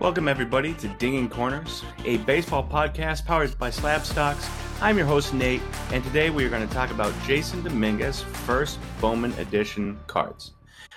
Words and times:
Welcome, 0.00 0.26
everybody, 0.26 0.74
to 0.74 0.88
Dinging 0.98 1.30
Corners, 1.30 1.84
a 2.04 2.16
baseball 2.18 2.66
podcast 2.66 3.24
powered 3.24 3.56
by 3.58 3.70
Slab 3.70 4.04
Stocks. 4.04 4.50
I'm 4.82 4.98
your 4.98 5.06
host, 5.06 5.32
Nate, 5.32 5.62
and 5.92 6.02
today 6.02 6.30
we 6.30 6.44
are 6.44 6.48
going 6.50 6.66
to 6.66 6.74
talk 6.74 6.90
about 6.90 7.12
Jasson 7.22 7.62
Dominguez 7.62 8.20
first 8.20 8.80
Bowman 9.00 9.32
Edition 9.34 9.98
cards. 10.08 10.52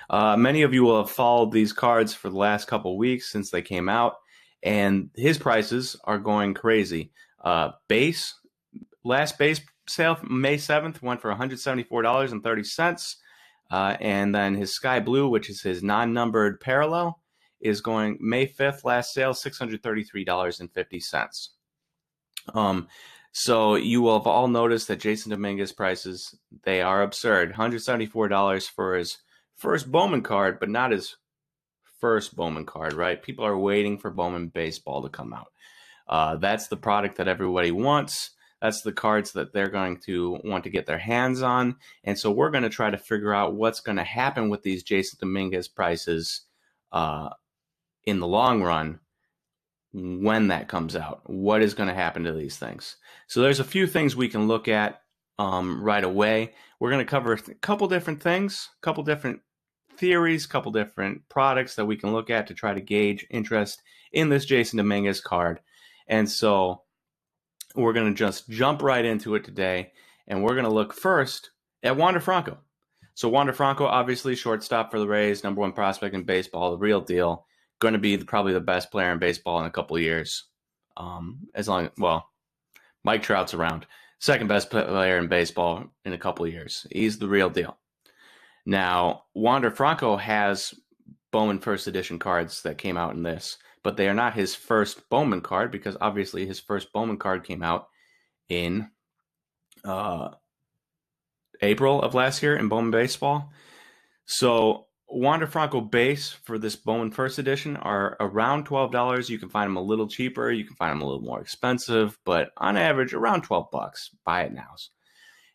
Uh, 0.10 0.36
many 0.36 0.64
of 0.64 0.74
you 0.74 0.84
will 0.84 0.98
have 0.98 1.12
followed 1.12 1.52
these 1.52 1.72
cards 1.72 2.14
for 2.14 2.30
the 2.30 2.38
last 2.38 2.68
couple 2.68 2.98
weeks 2.98 3.32
since 3.32 3.52
they 3.52 3.62
came 3.62 3.88
out, 3.88 4.16
and 4.64 5.12
his 5.16 5.38
prices 5.38 5.96
are 6.04 6.18
going 6.18 6.56
crazy. 6.56 7.12
Uh, 7.42 7.72
base, 7.88 8.34
last 9.04 9.38
base 9.38 9.62
sale 9.88 10.18
May 10.28 10.58
7th 10.58 11.04
went 11.04 11.22
for 11.22 11.34
$174.30. 11.34 13.16
Uh, 13.70 13.98
and 14.00 14.34
then 14.34 14.56
his 14.56 14.74
Sky 14.74 15.00
Blue, 15.00 15.30
which 15.30 15.50
is 15.50 15.62
his 15.62 15.84
non 15.84 16.14
numbered 16.14 16.60
parallel, 16.60 17.22
is 17.60 17.82
going 17.82 18.18
May 18.20 18.48
5th, 18.48 18.84
last 18.84 19.14
sale, 19.14 19.34
$633.50. 19.34 21.50
Um, 22.54 22.88
so 23.32 23.76
you 23.76 24.02
will 24.02 24.18
have 24.18 24.28
all 24.28 24.48
noticed 24.48 24.88
that 24.88 25.00
Jasson 25.00 25.30
Dominguez 25.30 25.72
prices, 25.72 26.36
they 26.64 26.82
are 26.82 27.04
absurd. 27.04 27.54
$174 27.54 28.70
for 28.70 28.96
his 28.96 29.18
first 29.56 29.92
Bowman 29.92 30.24
card, 30.24 30.60
but 30.60 30.70
not 30.70 30.92
his 30.92 31.16
first 32.00 32.36
Bowman 32.36 32.66
card, 32.66 32.94
right? 32.94 33.22
People 33.22 33.46
are 33.46 33.58
waiting 33.58 33.98
for 33.98 34.10
Bowman 34.10 34.48
baseball 34.48 35.04
to 35.04 35.10
come 35.10 35.34
out. 35.34 35.52
Uh, 36.08 36.38
that's 36.38 36.68
the 36.68 36.78
product 36.78 37.18
that 37.18 37.28
everybody 37.28 37.72
wants. 37.72 38.32
That's 38.62 38.82
the 38.82 38.92
cards 38.92 39.34
that 39.34 39.54
they're 39.54 39.70
going 39.70 39.98
to 40.06 40.40
want 40.44 40.64
to 40.64 40.70
get 40.70 40.86
their 40.86 40.98
hands 40.98 41.42
on. 41.42 41.76
And 42.04 42.18
so 42.18 42.32
we're 42.32 42.50
going 42.50 42.64
to 42.64 42.70
try 42.70 42.90
to 42.90 42.98
figure 42.98 43.34
out 43.34 43.54
what's 43.54 43.82
going 43.82 43.98
to 43.98 44.04
happen 44.04 44.50
with 44.50 44.64
these 44.64 44.84
Jasson 44.84 45.20
Dominguez 45.20 45.68
prices 45.68 46.42
uh, 46.92 47.30
in 48.08 48.20
the 48.20 48.28
long 48.28 48.64
run 48.64 49.00
when 49.92 50.48
that 50.48 50.70
comes 50.70 50.96
out. 50.96 51.22
What 51.26 51.62
is 51.62 51.74
going 51.74 51.90
to 51.90 51.96
happen 51.96 52.24
to 52.24 52.32
these 52.32 52.58
things? 52.58 52.96
So 53.28 53.42
there's 53.42 53.60
a 53.60 53.66
few 53.66 53.86
things 53.86 54.16
we 54.16 54.30
can 54.30 54.48
look 54.48 54.70
at 54.70 55.02
um, 55.38 55.84
right 55.84 56.04
away. 56.04 56.54
We're 56.80 56.90
going 56.90 57.06
to 57.06 57.10
cover 57.10 57.34
a 57.34 57.38
couple 57.56 57.88
different 57.90 58.24
things, 58.24 58.70
a 58.82 58.82
couple 58.82 59.04
different 59.04 59.42
theories, 59.98 60.46
a 60.46 60.48
couple 60.48 60.72
different 60.72 61.28
products 61.28 61.76
that 61.76 61.86
we 61.86 61.98
can 61.98 62.14
look 62.14 62.30
at 62.30 62.48
to 62.48 62.54
try 62.54 62.74
to 62.74 62.80
gauge 62.80 63.28
interest 63.30 63.84
in 64.14 64.30
this 64.30 64.46
Jasson 64.46 64.78
Dominguez 64.78 65.20
card. 65.20 65.60
And 66.08 66.30
so 66.30 66.84
we're 67.76 67.94
going 67.94 68.14
to 68.14 68.18
just 68.18 68.50
jump 68.50 68.82
right 68.82 69.04
into 69.04 69.36
it 69.36 69.44
today. 69.44 69.92
And 70.28 70.44
we're 70.44 70.56
going 70.56 70.64
to 70.64 70.72
look 70.72 70.94
first 70.94 71.52
at 71.84 71.98
Wander 71.98 72.22
Franco. 72.22 72.58
So 73.16 73.28
Wander 73.28 73.54
Franco, 73.54 73.86
obviously 73.86 74.36
shortstop 74.36 74.92
for 74.92 75.00
the 75.00 75.08
Rays, 75.08 75.44
number 75.44 75.60
one 75.60 75.74
prospect 75.74 76.16
in 76.16 76.24
baseball, 76.24 76.72
the 76.72 76.78
real 76.78 77.02
deal 77.02 77.46
going 77.80 77.94
to 77.94 78.00
be 78.00 78.16
the, 78.16 78.26
probably 78.26 78.54
the 78.54 78.60
best 78.60 78.92
player 78.92 79.12
in 79.12 79.20
baseball 79.20 79.60
in 79.60 79.66
a 79.66 79.72
couple 79.72 79.96
of 79.96 80.04
years. 80.04 80.46
Um, 80.96 81.40
as 81.54 81.68
long 81.68 81.90
well, 81.98 82.28
Mike 83.04 83.24
Trout's 83.24 83.54
around, 83.54 83.86
second 84.20 84.48
best 84.48 84.70
player 84.70 85.18
in 85.18 85.28
baseball 85.28 85.86
in 86.06 86.14
a 86.14 86.18
couple 86.18 86.46
of 86.46 86.52
years. 86.52 86.88
He's 86.92 87.20
the 87.20 87.28
real 87.28 87.50
deal. 87.50 87.78
Now, 88.66 89.24
Wander 89.34 89.72
Franco 89.72 90.18
has 90.18 90.74
Bowman 91.32 91.60
first 91.60 91.88
edition 91.88 92.20
cards 92.20 92.64
that 92.64 92.78
came 92.78 92.98
out 92.98 93.14
in 93.14 93.24
this, 93.24 93.58
but 93.84 93.96
they 93.96 94.10
are 94.10 94.14
not 94.14 94.34
his 94.34 94.56
first 94.56 95.08
Bowman 95.10 95.42
card 95.42 95.72
because 95.72 95.96
obviously 96.02 96.46
his 96.46 96.60
first 96.60 96.92
Bowman 96.92 97.18
card 97.18 97.44
came 97.44 97.64
out 97.64 97.88
in 98.50 98.90
uh, 99.86 100.30
April 101.62 102.02
of 102.02 102.14
last 102.14 102.42
year 102.44 102.58
in 102.58 102.70
Bowman 102.70 102.92
baseball. 102.92 103.52
So 104.26 104.87
Wander 105.10 105.48
Franco 105.48 105.80
base 105.80 106.32
for 106.32 106.60
this 106.60 106.76
Bowman 106.76 107.12
First 107.12 107.40
Edition 107.40 107.78
are 107.78 108.18
around 108.20 108.66
twelve 108.66 108.92
dollars. 108.92 109.30
You 109.30 109.40
can 109.40 109.50
find 109.50 109.68
them 109.68 109.78
a 109.78 109.82
little 109.82 110.08
cheaper. 110.08 110.52
You 110.52 110.66
can 110.66 110.76
find 110.76 110.92
them 110.92 111.02
a 111.02 111.06
little 111.06 111.22
more 111.22 111.40
expensive, 111.40 112.18
but 112.26 112.50
on 112.58 112.76
average, 112.76 113.14
around 113.14 113.44
twelve 113.44 113.72
bucks. 113.72 114.10
Buy 114.26 114.44
it 114.44 114.54
now. 114.54 114.76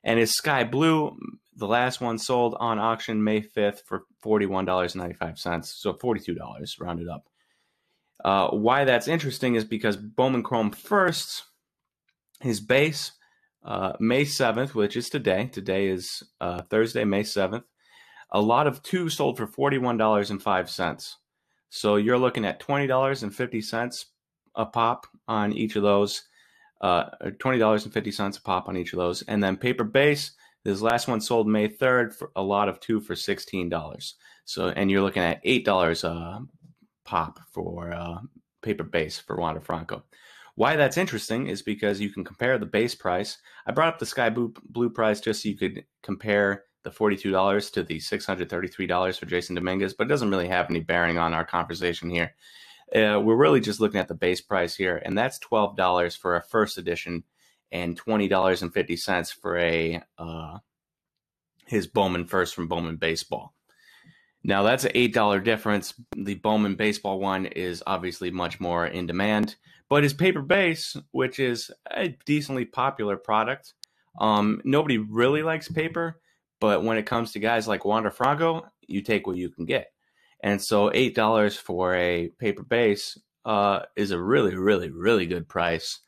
And 0.03 0.19
his 0.19 0.35
Sky 0.35 0.65
Blue, 0.65 1.17
the 1.55 1.69
last 1.69 2.01
one 2.01 2.19
sold 2.19 2.57
on 2.59 2.79
auction 2.79 3.23
May 3.23 3.43
fifth 3.43 3.83
for 3.87 4.05
forty 4.23 4.47
one 4.47 4.65
dollars 4.65 4.97
ninety 4.97 5.15
five 5.15 5.39
cents, 5.39 5.75
so 5.77 5.93
forty 5.93 6.21
two 6.21 6.35
dollars 6.35 6.77
rounded 6.81 7.09
up. 7.09 7.29
Uh, 8.25 8.49
why 8.49 8.85
that's 8.85 9.07
interesting 9.07 9.55
is 9.55 9.65
because 9.65 9.97
Bowman 9.97 10.43
Chrome 10.43 10.71
First, 10.71 11.45
his 12.41 12.61
base, 12.61 13.13
uh, 13.63 13.93
May 14.01 14.25
seventh, 14.25 14.75
which 14.75 14.97
is 14.97 15.11
today. 15.11 15.51
Today 15.53 15.89
is 15.89 16.23
uh, 16.41 16.63
Thursday, 16.71 17.05
May 17.05 17.23
seventh 17.23 17.65
a 18.33 18.41
lot 18.41 18.67
of 18.67 18.83
two 18.83 19.09
sold 19.09 19.37
for 19.37 19.47
$41.05. 19.47 21.15
So 21.69 21.97
you're 21.97 22.19
looking 22.19 22.45
at 22.45 22.61
$20.50 22.61 24.05
a 24.55 24.67
pop 24.67 25.07
on 25.29 25.53
each 25.53 25.77
of 25.77 25.83
those. 25.83 26.23
Uh, 26.81 27.11
$20.50 27.25 28.39
a 28.39 28.41
pop 28.43 28.69
on 28.69 28.77
each 28.77 28.93
of 28.93 28.99
those. 28.99 29.23
And 29.23 29.43
then 29.43 29.57
paper 29.57 29.85
base, 29.85 30.33
this 30.65 30.83
last 30.83 31.09
one 31.09 31.21
sold 31.21 31.47
May 31.47 31.69
3rd 31.69 32.15
for 32.15 32.33
a 32.35 32.43
lot 32.43 32.69
of 32.69 32.81
two 32.81 33.01
for 33.01 33.15
$16. 33.15 34.13
So, 34.45 34.69
and 34.69 34.91
you're 34.91 35.03
looking 35.03 35.23
at 35.23 35.45
$8 35.45 36.05
a 36.05 36.41
pop 37.05 37.39
for 37.53 37.93
uh, 37.93 38.19
paper 38.63 38.85
base 38.85 39.19
for 39.19 39.37
Wander 39.37 39.61
Franco. 39.61 40.05
Why 40.55 40.77
that's 40.77 40.99
interesting 40.99 41.47
is 41.47 41.63
because 41.63 42.01
you 42.01 42.11
can 42.11 42.25
compare 42.25 42.59
the 42.59 42.67
base 42.67 42.95
price. 42.95 43.39
I 43.67 43.73
brought 43.73 43.89
up 43.89 43.99
the 43.99 44.07
Sky 44.07 44.31
blue 44.31 44.91
price 44.91 45.21
just 45.21 45.43
so 45.43 45.49
you 45.49 45.57
could 45.57 45.85
compare 46.03 46.65
the 46.83 46.91
$42 46.91 47.73
to 47.73 47.83
the 47.83 47.99
$633 47.99 49.19
for 49.19 49.27
Jasson 49.27 49.55
Dominguez, 49.55 49.95
but 49.95 50.07
it 50.07 50.11
doesn't 50.11 50.31
really 50.31 50.49
have 50.49 50.69
any 50.71 50.81
bearing 50.81 51.19
on 51.19 51.35
our 51.35 51.45
conversation 51.45 52.11
here. 52.11 52.35
Uh, 52.95 53.21
we're 53.21 53.37
really 53.37 53.61
just 53.61 53.81
looking 53.81 54.01
at 54.01 54.09
the 54.09 54.15
base 54.15 54.41
price 54.41 54.75
here, 54.75 55.01
and 55.05 55.17
that's 55.17 55.39
$12 55.39 56.19
for 56.19 56.37
a 56.37 56.43
first 56.43 56.79
edition 56.79 57.25
and 57.71 58.01
$20.50 58.01 59.35
for 59.41 59.57
a 59.57 60.03
uh, 60.19 60.59
his 61.67 61.87
Bowman 61.87 62.27
first 62.27 62.55
from 62.55 62.69
Bowman 62.69 62.97
Baseball. 62.97 63.55
Now 64.45 64.63
that's 64.63 64.85
an 64.85 64.93
$8 64.93 65.43
difference. 65.43 65.95
The 66.17 66.35
Bowman 66.35 66.75
Baseball 66.75 67.19
one 67.19 67.47
is 67.47 67.83
obviously 67.87 68.31
much 68.31 68.61
more 68.61 68.87
in 68.87 69.07
demand, 69.07 69.57
but 69.89 70.03
his 70.03 70.13
paper 70.13 70.43
base, 70.43 70.97
which 71.13 71.39
is 71.39 71.71
a 71.91 72.09
decently 72.27 72.65
popular 72.67 73.17
product, 73.17 73.73
um, 74.21 74.61
nobody 74.65 74.99
really 74.99 75.43
likes 75.43 75.69
paper 75.69 76.21
but 76.63 76.85
when 76.85 76.97
it 76.97 77.07
comes 77.07 77.33
to 77.33 77.41
guys 77.41 77.67
like 77.67 77.85
Wander 77.85 78.13
Franco, 78.13 78.65
you 78.87 79.03
take 79.03 79.27
what 79.27 79.37
you 79.37 79.49
can 79.49 79.65
get. 79.65 79.89
And 80.45 80.63
so 80.63 80.93
eight 80.95 81.13
dollars 81.13 81.57
for 81.57 81.93
a 81.97 82.29
paper 82.39 82.63
base 82.63 83.19
uh, 83.45 83.81
is 83.97 84.13
a 84.13 84.23
really, 84.23 84.55
really, 84.55 84.89
really 84.89 85.27
good 85.27 85.49
price. 85.49 85.99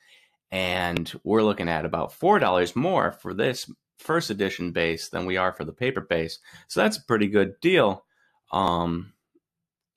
And 0.53 1.13
we're 1.25 1.43
looking 1.43 1.69
at 1.69 1.85
about 1.85 2.13
four 2.13 2.39
dollars 2.39 2.77
more 2.77 3.11
for 3.11 3.35
this 3.35 3.69
first 3.99 4.31
edition 4.31 4.71
base 4.71 5.09
than 5.09 5.27
we 5.27 5.39
are 5.39 5.53
for 5.53 5.65
the 5.65 5.73
paper 5.73 6.01
base. 6.01 6.39
So 6.69 6.83
that's 6.83 6.99
a 6.99 7.05
pretty 7.05 7.27
good 7.27 7.59
deal. 7.61 8.05
Um, 8.53 9.13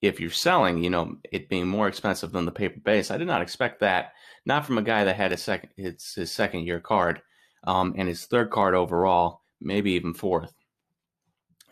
if 0.02 0.20
you're 0.20 0.32
selling, 0.32 0.84
you 0.84 0.90
know, 0.90 1.18
it 1.32 1.50
being 1.50 1.68
more 1.68 1.88
expensive 1.88 2.32
than 2.32 2.46
the 2.46 2.52
paper 2.52 2.80
base. 2.80 3.12
I 3.12 3.18
did 3.18 3.28
not 3.28 3.44
expect 3.44 3.82
that. 3.82 4.14
Not 4.44 4.66
from 4.66 4.80
a 4.80 4.84
guy 4.84 5.04
that 5.04 5.18
had 5.18 5.34
a 5.34 5.38
second, 5.38 5.70
it's 5.78 6.16
his 6.16 6.32
second 6.32 6.62
year 6.62 6.80
card, 6.80 7.22
um, 7.64 7.94
and 7.96 8.08
his 8.10 8.26
third 8.26 8.50
card 8.50 8.74
overall 8.74 9.42
maybe 9.62 9.92
even 9.92 10.14
fourth. 10.14 10.54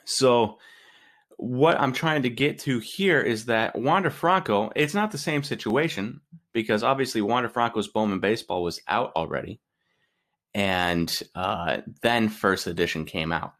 So, 0.05 0.59
what 1.37 1.79
I'm 1.79 1.91
trying 1.91 2.23
to 2.23 2.29
get 2.29 2.59
to 2.59 2.79
here 2.79 3.21
is 3.21 3.45
that 3.45 3.77
Wander 3.77 4.09
Franco, 4.09 4.71
it's 4.75 4.93
not 4.93 5.11
the 5.11 5.17
same 5.17 5.43
situation 5.43 6.21
because 6.53 6.83
obviously 6.83 7.21
Wander 7.21 7.49
Franco's 7.49 7.89
Bowman 7.89 8.21
Baseball 8.21 8.63
was 8.63 8.79
out 8.87 9.11
already. 9.15 9.59
And 10.53 11.11
uh, 11.35 11.79
then 12.01 12.29
first 12.29 12.67
edition 12.67 13.03
came 13.03 13.33
out. 13.33 13.53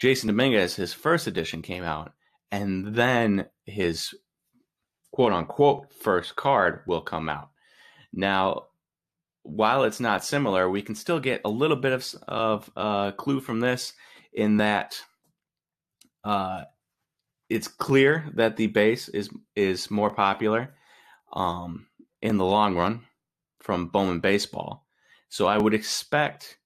Jasson 0.00 0.28
Dominguez, 0.28 0.74
his 0.74 0.94
first 0.94 1.26
edition 1.26 1.60
came 1.60 1.84
out. 1.84 2.12
And 2.50 2.94
then 2.94 3.46
his 3.66 4.14
quote 5.12 5.32
unquote 5.32 5.92
first 5.92 6.34
card 6.34 6.80
will 6.86 7.02
come 7.02 7.28
out. 7.28 7.50
Now, 8.12 8.66
while 9.42 9.84
it's 9.84 10.00
not 10.00 10.24
similar, 10.24 10.68
we 10.68 10.82
can 10.82 10.94
still 10.94 11.20
get 11.20 11.40
a 11.44 11.50
little 11.50 11.76
bit 11.76 11.92
of, 11.92 12.14
of 12.28 12.70
uh, 12.76 13.10
clue 13.12 13.40
from 13.40 13.60
this 13.60 13.92
in 14.32 14.58
that 14.58 15.00
uh, 16.24 16.62
it's 17.48 17.68
clear 17.68 18.30
that 18.34 18.56
the 18.56 18.68
base 18.68 19.08
is 19.08 19.28
is 19.54 19.90
more 19.90 20.10
popular 20.10 20.74
um, 21.32 21.86
in 22.20 22.38
the 22.38 22.44
long 22.44 22.76
run 22.76 23.02
from 23.60 23.88
Bowman 23.88 24.20
baseball. 24.20 24.86
So 25.28 25.46
I 25.46 25.58
would 25.58 25.74
expect 25.74 26.58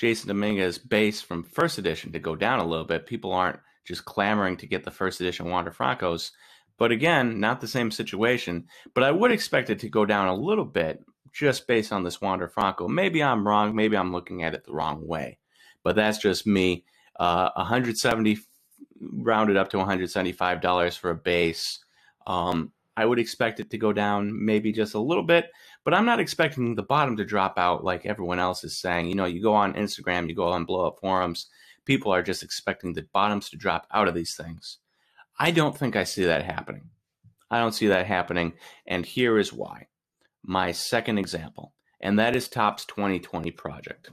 Jasson 0.00 0.26
Dominguez 0.26 0.78
base 0.78 1.20
from 1.20 1.44
first 1.44 1.78
edition 1.78 2.12
to 2.12 2.18
go 2.18 2.36
down 2.36 2.60
a 2.60 2.66
little 2.66 2.84
bit. 2.84 3.06
People 3.06 3.32
aren't 3.32 3.60
just 3.86 4.04
clamoring 4.04 4.56
to 4.58 4.66
get 4.66 4.84
the 4.84 4.90
first 4.90 5.20
edition 5.20 5.48
Wander 5.48 5.70
Francos. 5.70 6.30
But 6.78 6.90
again, 6.90 7.38
not 7.38 7.60
the 7.60 7.68
same 7.68 7.90
situation. 7.90 8.66
But 8.94 9.04
I 9.04 9.10
would 9.10 9.30
expect 9.30 9.70
it 9.70 9.80
to 9.80 9.88
go 9.88 10.04
down 10.04 10.28
a 10.28 10.34
little 10.34 10.64
bit 10.64 11.00
just 11.32 11.66
based 11.66 11.92
on 11.92 12.04
this 12.04 12.20
Wander 12.20 12.48
Franco. 12.48 12.88
Maybe 12.88 13.22
I'm 13.22 13.46
wrong. 13.46 13.74
Maybe 13.74 13.96
I'm 13.96 14.12
looking 14.12 14.42
at 14.42 14.54
it 14.54 14.64
the 14.64 14.72
wrong 14.72 15.06
way. 15.06 15.38
But 15.82 15.96
that's 15.96 16.18
just 16.18 16.46
me. 16.46 16.84
Uh, 17.18 17.50
170 17.56 18.38
rounded 19.00 19.56
up 19.56 19.70
to 19.70 19.76
$175 19.78 20.98
for 20.98 21.10
a 21.10 21.14
base. 21.14 21.78
Um, 22.26 22.72
I 22.96 23.06
would 23.06 23.18
expect 23.18 23.58
it 23.58 23.70
to 23.70 23.78
go 23.78 23.92
down 23.92 24.44
maybe 24.44 24.70
just 24.70 24.94
a 24.94 25.00
little 25.00 25.22
bit, 25.22 25.50
but 25.84 25.94
I'm 25.94 26.04
not 26.04 26.20
expecting 26.20 26.74
the 26.74 26.82
bottom 26.82 27.16
to 27.16 27.24
drop 27.24 27.58
out 27.58 27.84
like 27.84 28.04
everyone 28.04 28.38
else 28.38 28.64
is 28.64 28.78
saying. 28.78 29.08
You 29.08 29.14
know, 29.14 29.24
you 29.24 29.42
go 29.42 29.54
on 29.54 29.74
Instagram, 29.74 30.28
you 30.28 30.34
go 30.34 30.48
on 30.48 30.66
Blowout 30.66 31.00
forums, 31.00 31.48
people 31.86 32.12
are 32.12 32.22
just 32.22 32.42
expecting 32.42 32.92
the 32.92 33.06
bottoms 33.12 33.48
to 33.50 33.56
drop 33.56 33.86
out 33.92 34.08
of 34.08 34.14
these 34.14 34.36
things. 34.36 34.78
I 35.38 35.50
don't 35.50 35.76
think 35.76 35.96
I 35.96 36.04
see 36.04 36.24
that 36.24 36.44
happening. 36.44 36.90
I 37.50 37.58
don't 37.58 37.74
see 37.74 37.88
that 37.88 38.06
happening. 38.06 38.52
And 38.86 39.04
here 39.04 39.38
is 39.38 39.52
why. 39.52 39.86
My 40.44 40.72
second 40.72 41.18
example, 41.18 41.72
and 42.00 42.18
that 42.18 42.34
is 42.34 42.48
Topps 42.48 42.84
2020 42.86 43.50
project. 43.52 44.10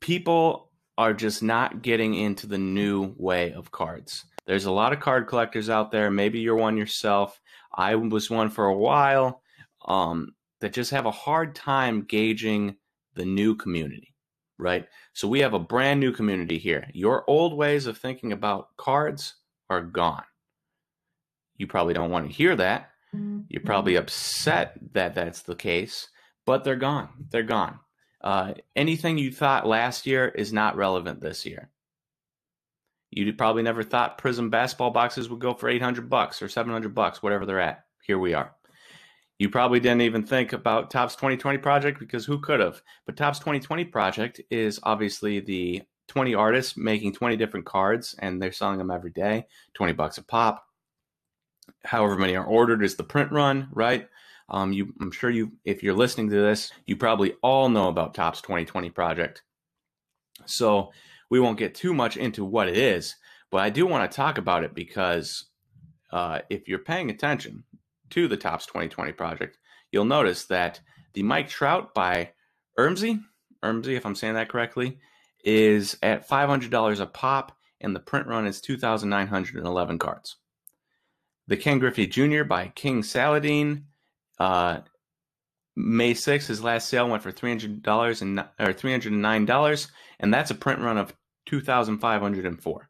People 0.00 0.70
are 0.98 1.14
just 1.14 1.42
not 1.42 1.82
getting 1.82 2.14
into 2.14 2.46
the 2.46 2.58
new 2.58 3.14
way 3.16 3.52
of 3.52 3.70
cards. 3.70 4.24
There's 4.46 4.64
a 4.66 4.72
lot 4.72 4.92
of 4.92 5.00
card 5.00 5.26
collectors 5.26 5.68
out 5.68 5.90
there. 5.90 6.10
Maybe 6.10 6.40
you're 6.40 6.56
one 6.56 6.76
yourself. 6.76 7.40
I 7.74 7.96
was 7.96 8.30
one 8.30 8.50
for 8.50 8.66
a 8.66 8.76
while 8.76 9.42
um, 9.86 10.34
that 10.60 10.72
just 10.72 10.92
have 10.92 11.06
a 11.06 11.10
hard 11.10 11.54
time 11.54 12.02
gauging 12.02 12.76
the 13.14 13.24
new 13.24 13.56
community, 13.56 14.14
right? 14.58 14.86
So 15.14 15.26
we 15.26 15.40
have 15.40 15.54
a 15.54 15.58
brand 15.58 16.00
new 16.00 16.12
community 16.12 16.58
here. 16.58 16.88
Your 16.92 17.28
old 17.28 17.56
ways 17.56 17.86
of 17.86 17.98
thinking 17.98 18.32
about 18.32 18.76
cards 18.76 19.34
are 19.68 19.82
gone. 19.82 20.24
You 21.56 21.66
probably 21.66 21.94
don't 21.94 22.10
want 22.10 22.28
to 22.28 22.32
hear 22.32 22.54
that. 22.56 22.90
You're 23.48 23.62
probably 23.62 23.94
mm-hmm. 23.94 24.02
upset 24.02 24.78
that 24.92 25.14
that's 25.14 25.42
the 25.42 25.54
case, 25.54 26.08
but 26.44 26.64
they're 26.64 26.76
gone. 26.76 27.08
They're 27.30 27.42
gone. 27.42 27.78
Uh, 28.20 28.54
anything 28.74 29.18
you 29.18 29.30
thought 29.30 29.66
last 29.66 30.06
year 30.06 30.26
is 30.28 30.52
not 30.52 30.76
relevant 30.76 31.20
this 31.20 31.46
year. 31.46 31.70
You 33.10 33.32
probably 33.32 33.62
never 33.62 33.82
thought 33.82 34.20
Prizm 34.20 34.50
basketball 34.50 34.90
boxes 34.90 35.30
would 35.30 35.40
go 35.40 35.54
for 35.54 35.68
800 35.68 36.10
bucks 36.10 36.42
or 36.42 36.48
700 36.48 36.94
bucks, 36.94 37.22
whatever 37.22 37.46
they're 37.46 37.60
at. 37.60 37.84
Here 38.02 38.18
we 38.18 38.34
are. 38.34 38.52
You 39.38 39.50
probably 39.50 39.80
didn't 39.80 40.00
even 40.00 40.24
think 40.24 40.52
about 40.52 40.90
Topps 40.90 41.14
2020 41.14 41.58
project 41.58 41.98
because 41.98 42.24
who 42.24 42.40
could 42.40 42.60
have? 42.60 42.80
But 43.04 43.16
Topps 43.16 43.38
2020 43.38 43.84
project 43.84 44.40
is 44.50 44.80
obviously 44.82 45.40
the 45.40 45.82
20 46.08 46.34
artists 46.34 46.76
making 46.76 47.12
20 47.12 47.36
different 47.36 47.66
cards 47.66 48.14
and 48.18 48.40
they're 48.40 48.52
selling 48.52 48.78
them 48.78 48.90
every 48.90 49.10
day, 49.10 49.46
20 49.74 49.92
bucks 49.92 50.18
a 50.18 50.24
pop. 50.24 50.65
However 51.84 52.16
many 52.16 52.36
are 52.36 52.44
ordered 52.44 52.82
is 52.82 52.96
the 52.96 53.04
print 53.04 53.32
run, 53.32 53.68
right? 53.72 54.08
Um, 54.48 54.72
you, 54.72 54.92
I'm 55.00 55.10
sure 55.10 55.30
you, 55.30 55.52
if 55.64 55.82
you're 55.82 55.94
listening 55.94 56.30
to 56.30 56.36
this, 56.36 56.72
you 56.86 56.96
probably 56.96 57.34
all 57.42 57.68
know 57.68 57.88
about 57.88 58.14
Topps 58.14 58.40
2020 58.42 58.90
project. 58.90 59.42
So 60.44 60.92
we 61.30 61.40
won't 61.40 61.58
get 61.58 61.74
too 61.74 61.92
much 61.92 62.16
into 62.16 62.44
what 62.44 62.68
it 62.68 62.76
is, 62.76 63.16
but 63.50 63.58
I 63.58 63.70
do 63.70 63.86
want 63.86 64.10
to 64.10 64.16
talk 64.16 64.38
about 64.38 64.64
it 64.64 64.74
because 64.74 65.46
uh, 66.12 66.40
if 66.50 66.68
you're 66.68 66.78
paying 66.78 67.10
attention 67.10 67.64
to 68.10 68.28
the 68.28 68.36
Topps 68.36 68.66
2020 68.66 69.12
project, 69.12 69.58
you'll 69.90 70.04
notice 70.04 70.44
that 70.44 70.80
the 71.14 71.22
Mike 71.22 71.48
Trout 71.48 71.94
by 71.94 72.30
Ermsy, 72.78 73.20
Ermsy, 73.64 73.96
if 73.96 74.06
I'm 74.06 74.14
saying 74.14 74.34
that 74.34 74.48
correctly, 74.48 74.98
is 75.44 75.96
at 76.02 76.28
$500 76.28 77.00
a 77.00 77.06
pop, 77.06 77.56
and 77.80 77.94
the 77.94 78.00
print 78.00 78.26
run 78.26 78.46
is 78.46 78.60
2,911 78.60 79.98
cards. 79.98 80.36
The 81.48 81.56
Ken 81.56 81.78
Griffey 81.78 82.06
Jr. 82.06 82.44
by 82.44 82.68
King 82.68 83.02
Saladeen 83.02 83.84
uh, 84.38 84.80
May 85.76 86.14
6th, 86.14 86.46
his 86.46 86.62
last 86.62 86.88
sale 86.88 87.08
went 87.08 87.22
for 87.22 87.30
$300 87.30 88.22
and 88.22 88.40
or 88.58 88.72
$309, 88.72 89.90
and 90.20 90.34
that's 90.34 90.50
a 90.50 90.54
print 90.54 90.80
run 90.80 90.96
of 90.96 91.14
2,504. 91.46 92.88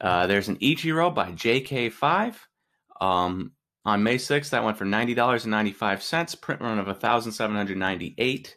Uh, 0.00 0.26
there's 0.26 0.48
an 0.48 0.56
Ichiro 0.56 1.14
by 1.14 1.32
JK5. 1.32 2.36
Um, 3.00 3.52
on 3.84 4.02
May 4.02 4.16
6th, 4.16 4.50
that 4.50 4.64
went 4.64 4.78
for 4.78 4.84
$90.95, 4.84 6.40
print 6.40 6.60
run 6.60 6.78
of 6.78 6.86
1,798. 6.86 8.56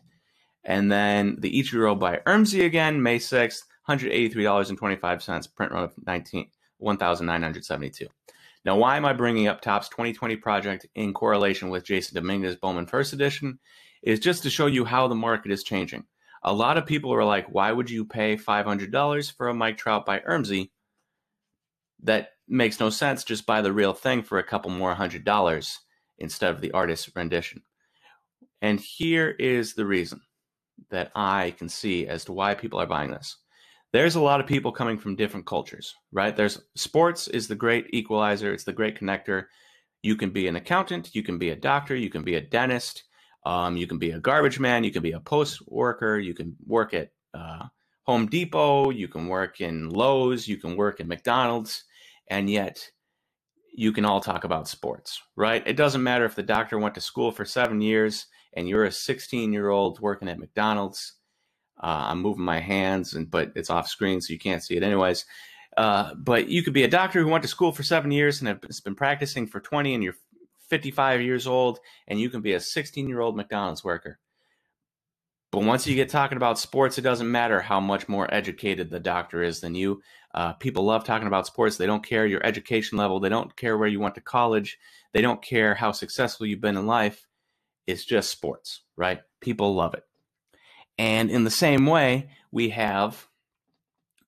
And 0.64 0.92
then 0.92 1.38
the 1.40 1.52
Ichiro 1.60 2.00
by 2.00 2.18
Ermsy 2.26 2.66
again, 2.66 3.04
May 3.04 3.20
6th, 3.20 3.64
$183.25, 3.88 5.56
print 5.56 5.72
run 5.72 5.84
of 5.84 5.94
19, 6.06 6.50
1,972. 6.78 8.08
Now, 8.66 8.78
why 8.78 8.98
am 8.98 9.06
I 9.06 9.14
bringing 9.14 9.48
up 9.48 9.62
Topps 9.62 9.90
2020 9.90 10.36
project 10.38 10.86
in 10.96 11.14
correlation 11.14 11.70
with 11.70 11.86
Jasson 11.86 12.14
Dominguez 12.14 12.56
Bowman 12.56 12.86
First 12.88 13.14
Edition? 13.14 13.60
Is 14.02 14.20
just 14.20 14.44
to 14.44 14.50
show 14.50 14.68
you 14.68 14.86
how 14.86 15.08
the 15.08 15.16
market 15.16 15.52
is 15.52 15.64
changing. 15.64 16.06
A 16.44 16.54
lot 16.54 16.78
of 16.78 16.86
people 16.86 17.14
are 17.14 17.26
like, 17.26 17.48
why 17.48 17.72
would 17.72 17.90
you 17.90 18.06
pay 18.06 18.38
$500 18.38 19.36
for 19.36 19.50
a 19.50 19.54
Mike 19.54 19.78
Trout 19.78 20.06
by 20.06 20.20
Ermsy? 20.20 20.72
That 22.04 22.30
makes 22.48 22.80
no 22.80 22.90
sense. 22.90 23.26
Just 23.26 23.46
buy 23.46 23.62
the 23.62 23.74
real 23.74 23.94
thing 23.94 24.24
for 24.24 24.40
a 24.40 24.44
couple 24.44 24.72
more 24.72 24.96
hundred 24.96 25.26
dollars 25.26 25.80
instead 26.18 26.52
of 26.52 26.62
the 26.62 26.72
artist's 26.72 27.14
rendition. 27.14 27.64
And 28.62 28.80
here 28.80 29.30
is 29.30 29.74
the 29.74 29.86
reason 29.86 30.22
that 30.90 31.12
I 31.16 31.52
can 31.58 31.68
see 31.68 32.08
as 32.08 32.26
to 32.26 32.34
why 32.34 32.56
people 32.56 32.80
are 32.80 32.88
buying 32.88 33.12
this 33.12 33.38
there's 33.92 34.16
a 34.16 34.22
lot 34.22 34.40
of 34.40 34.48
people 34.48 34.72
coming 34.72 34.98
from 34.98 35.16
different 35.16 35.46
cultures, 35.46 35.96
right? 36.12 36.36
There's 36.36 36.62
sports 36.76 37.28
is 37.28 37.48
the 37.48 37.56
great 37.56 37.88
equalizer, 37.92 38.54
it's 38.54 38.64
the 38.64 38.74
great 38.74 39.00
connector. 39.00 39.46
You 40.02 40.16
can 40.16 40.30
be 40.30 40.48
an 40.48 40.56
accountant, 40.56 41.14
you 41.16 41.24
can 41.24 41.38
be 41.38 41.50
a 41.50 41.56
doctor, 41.56 41.96
you 41.96 42.10
can 42.10 42.24
be 42.24 42.36
a 42.36 42.42
dentist, 42.42 43.04
um, 43.46 43.78
you 43.78 43.88
can 43.88 43.98
be 43.98 44.12
a 44.12 44.20
garbage 44.20 44.60
man, 44.60 44.84
you 44.84 44.92
can 44.92 45.02
be 45.02 45.14
a 45.14 45.20
post 45.20 45.62
worker, 45.68 46.20
you 46.20 46.34
can 46.34 46.56
work 46.66 46.94
at 46.94 47.10
uh, 47.34 47.66
Home 48.04 48.28
Depot, 48.28 48.92
you 48.92 49.08
can 49.08 49.28
work 49.28 49.60
in 49.60 49.90
Lowe's, 49.90 50.48
you 50.48 50.58
can 50.58 50.76
work 50.76 51.00
in 51.00 51.08
McDonald's, 51.08 51.84
and 52.30 52.50
yet 52.50 52.90
you 53.74 53.92
can 53.92 54.06
all 54.06 54.22
talk 54.22 54.44
about 54.44 54.68
sports, 54.68 55.22
right? 55.36 55.64
It 55.66 55.78
doesn't 55.78 56.04
matter 56.04 56.26
if 56.26 56.36
the 56.36 56.44
doctor 56.44 56.78
went 56.78 56.96
to 56.96 57.02
school 57.02 57.32
for 57.32 57.46
seven 57.46 57.82
years 57.82 58.28
and 58.54 58.68
you're 58.68 58.86
a 58.86 58.92
16 58.92 59.54
year 59.54 59.70
old 59.70 60.00
working 60.00 60.28
at 60.28 60.40
McDonald's 60.40 61.14
uh, 61.80 62.08
I'm 62.10 62.22
moving 62.22 62.44
my 62.44 62.60
hands, 62.60 63.14
and 63.14 63.30
but 63.30 63.52
it's 63.56 63.70
off 63.70 63.88
screen, 63.88 64.22
so 64.22 64.34
you 64.34 64.40
can't 64.40 64.64
see 64.64 64.76
it 64.76 64.84
anyways. 64.84 65.26
Uh, 65.78 66.14
but 66.16 66.50
you 66.50 66.64
could 66.64 66.74
be 66.74 66.84
a 66.84 66.90
doctor 66.90 67.22
who 67.22 67.30
went 67.30 67.44
to 67.44 67.48
school 67.48 67.72
for 67.72 67.84
seven 67.84 68.12
years 68.12 68.42
and 68.42 68.60
has 68.68 68.82
been 68.82 68.96
practicing 68.96 69.48
for 69.48 69.60
20, 69.60 69.94
and 69.94 70.04
you're 70.04 70.16
55 70.70 71.22
years 71.22 71.48
old, 71.48 71.80
and 72.08 72.20
you 72.20 72.30
can 72.30 72.42
be 72.42 72.54
a 72.54 72.60
16 72.60 73.08
year 73.08 73.22
old 73.22 73.36
McDonald's 73.36 73.84
worker. 73.84 74.20
But 75.52 75.64
once 75.64 75.88
you 75.88 75.96
get 75.96 76.10
talking 76.10 76.38
about 76.38 76.60
sports, 76.60 76.98
it 76.98 77.02
doesn't 77.02 77.32
matter 77.32 77.60
how 77.60 77.80
much 77.80 78.08
more 78.08 78.32
educated 78.32 78.90
the 78.90 79.00
doctor 79.00 79.42
is 79.42 79.62
than 79.62 79.74
you. 79.74 80.02
Uh, 80.34 80.54
people 80.54 80.84
love 80.84 81.04
talking 81.04 81.28
about 81.28 81.48
sports. 81.48 81.78
They 81.78 81.88
don't 81.88 82.06
care 82.06 82.28
your 82.28 82.46
education 82.46 83.00
level. 83.00 83.20
They 83.20 83.30
don't 83.30 83.56
care 83.56 83.78
where 83.78 83.88
you 83.88 84.00
went 84.00 84.14
to 84.16 84.22
college. 84.22 84.78
They 85.12 85.22
don't 85.22 85.42
care 85.42 85.74
how 85.74 85.92
successful 85.92 86.46
you've 86.46 86.62
been 86.62 86.78
in 86.78 86.86
life. 86.86 87.26
It's 87.88 88.06
just 88.06 88.30
sports, 88.30 88.82
right? 88.96 89.22
People 89.42 89.74
love 89.74 89.96
it. 89.96 90.04
And 91.00 91.32
in 91.32 91.46
the 91.46 91.50
same 91.50 91.86
way, 91.86 92.30
we 92.52 92.70
have 92.72 93.26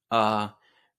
uh, 0.10 0.48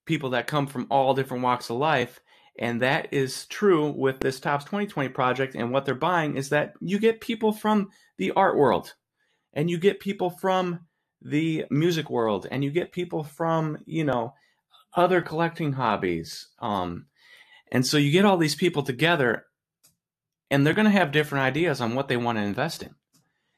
people 0.04 0.30
that 0.30 0.46
come 0.46 0.66
from 0.66 0.86
all 0.90 1.14
different 1.14 1.42
walks 1.42 1.70
of 1.70 1.78
life. 1.78 2.20
And 2.58 2.82
that 2.82 3.08
is 3.14 3.46
true 3.46 3.90
with 3.90 4.20
this 4.20 4.38
Topps 4.38 4.66
2020 4.66 5.08
project. 5.08 5.54
And 5.54 5.72
what 5.72 5.86
they're 5.86 5.94
buying 5.94 6.36
is 6.36 6.50
that 6.50 6.74
you 6.82 6.98
get 6.98 7.22
people 7.22 7.52
from 7.52 7.88
the 8.18 8.32
art 8.32 8.58
world, 8.58 8.92
and 9.54 9.70
you 9.70 9.78
get 9.78 9.98
people 9.98 10.28
from 10.28 10.80
the 11.22 11.64
music 11.70 12.10
world, 12.10 12.46
and 12.50 12.62
you 12.62 12.70
get 12.70 12.92
people 12.92 13.24
from, 13.24 13.78
you 13.86 14.04
know, 14.04 14.34
other 14.94 15.22
collecting 15.22 15.72
hobbies. 15.72 16.48
Um, 16.58 17.06
and 17.70 17.86
so 17.86 17.96
you 17.96 18.12
get 18.12 18.26
all 18.26 18.36
these 18.36 18.54
people 18.54 18.82
together, 18.82 19.46
and 20.50 20.66
they're 20.66 20.74
going 20.74 20.84
to 20.84 20.90
have 20.90 21.12
different 21.12 21.44
ideas 21.44 21.80
on 21.80 21.94
what 21.94 22.08
they 22.08 22.18
want 22.18 22.36
to 22.36 22.44
invest 22.44 22.82
in. 22.82 22.94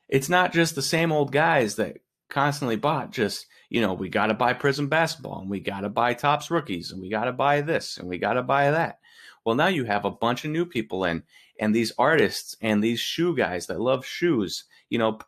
It's 0.09 0.29
not 0.29 0.53
just 0.53 0.77
the 0.77 0.83
same 0.83 1.11
old 1.11 1.33
guys 1.33 1.75
that 1.75 1.97
constantly 2.35 2.75
bought 2.75 3.13
just 3.13 3.47
you 3.71 3.81
know 3.81 3.95
we 3.95 4.09
got 4.09 4.27
to 4.27 4.35
buy 4.35 4.53
Prizm 4.53 4.89
basketball 4.89 5.41
and 5.41 5.49
we 5.49 5.61
got 5.61 5.83
to 5.83 5.89
buy 5.89 6.13
Topps 6.13 6.51
rookies 6.51 6.91
and 6.91 7.01
we 7.01 7.09
got 7.09 7.27
to 7.27 7.33
buy 7.33 7.61
this 7.61 7.97
and 7.97 8.09
we 8.09 8.19
got 8.19 8.33
to 8.33 8.43
buy 8.43 8.73
that. 8.73 8.99
Well 9.45 9.55
now 9.55 9.69
you 9.69 9.85
have 9.85 10.05
a 10.05 10.11
bunch 10.11 10.45
of 10.45 10.51
new 10.51 10.67
people 10.67 11.05
in 11.05 11.23
and 11.61 11.73
these 11.73 11.93
artists 11.97 12.57
and 12.61 12.83
these 12.83 12.99
shoe 12.99 13.37
guys 13.37 13.69
that 13.69 13.81
love 13.81 14.05
shoes 14.05 14.65
you 14.91 14.99
know 14.99 15.21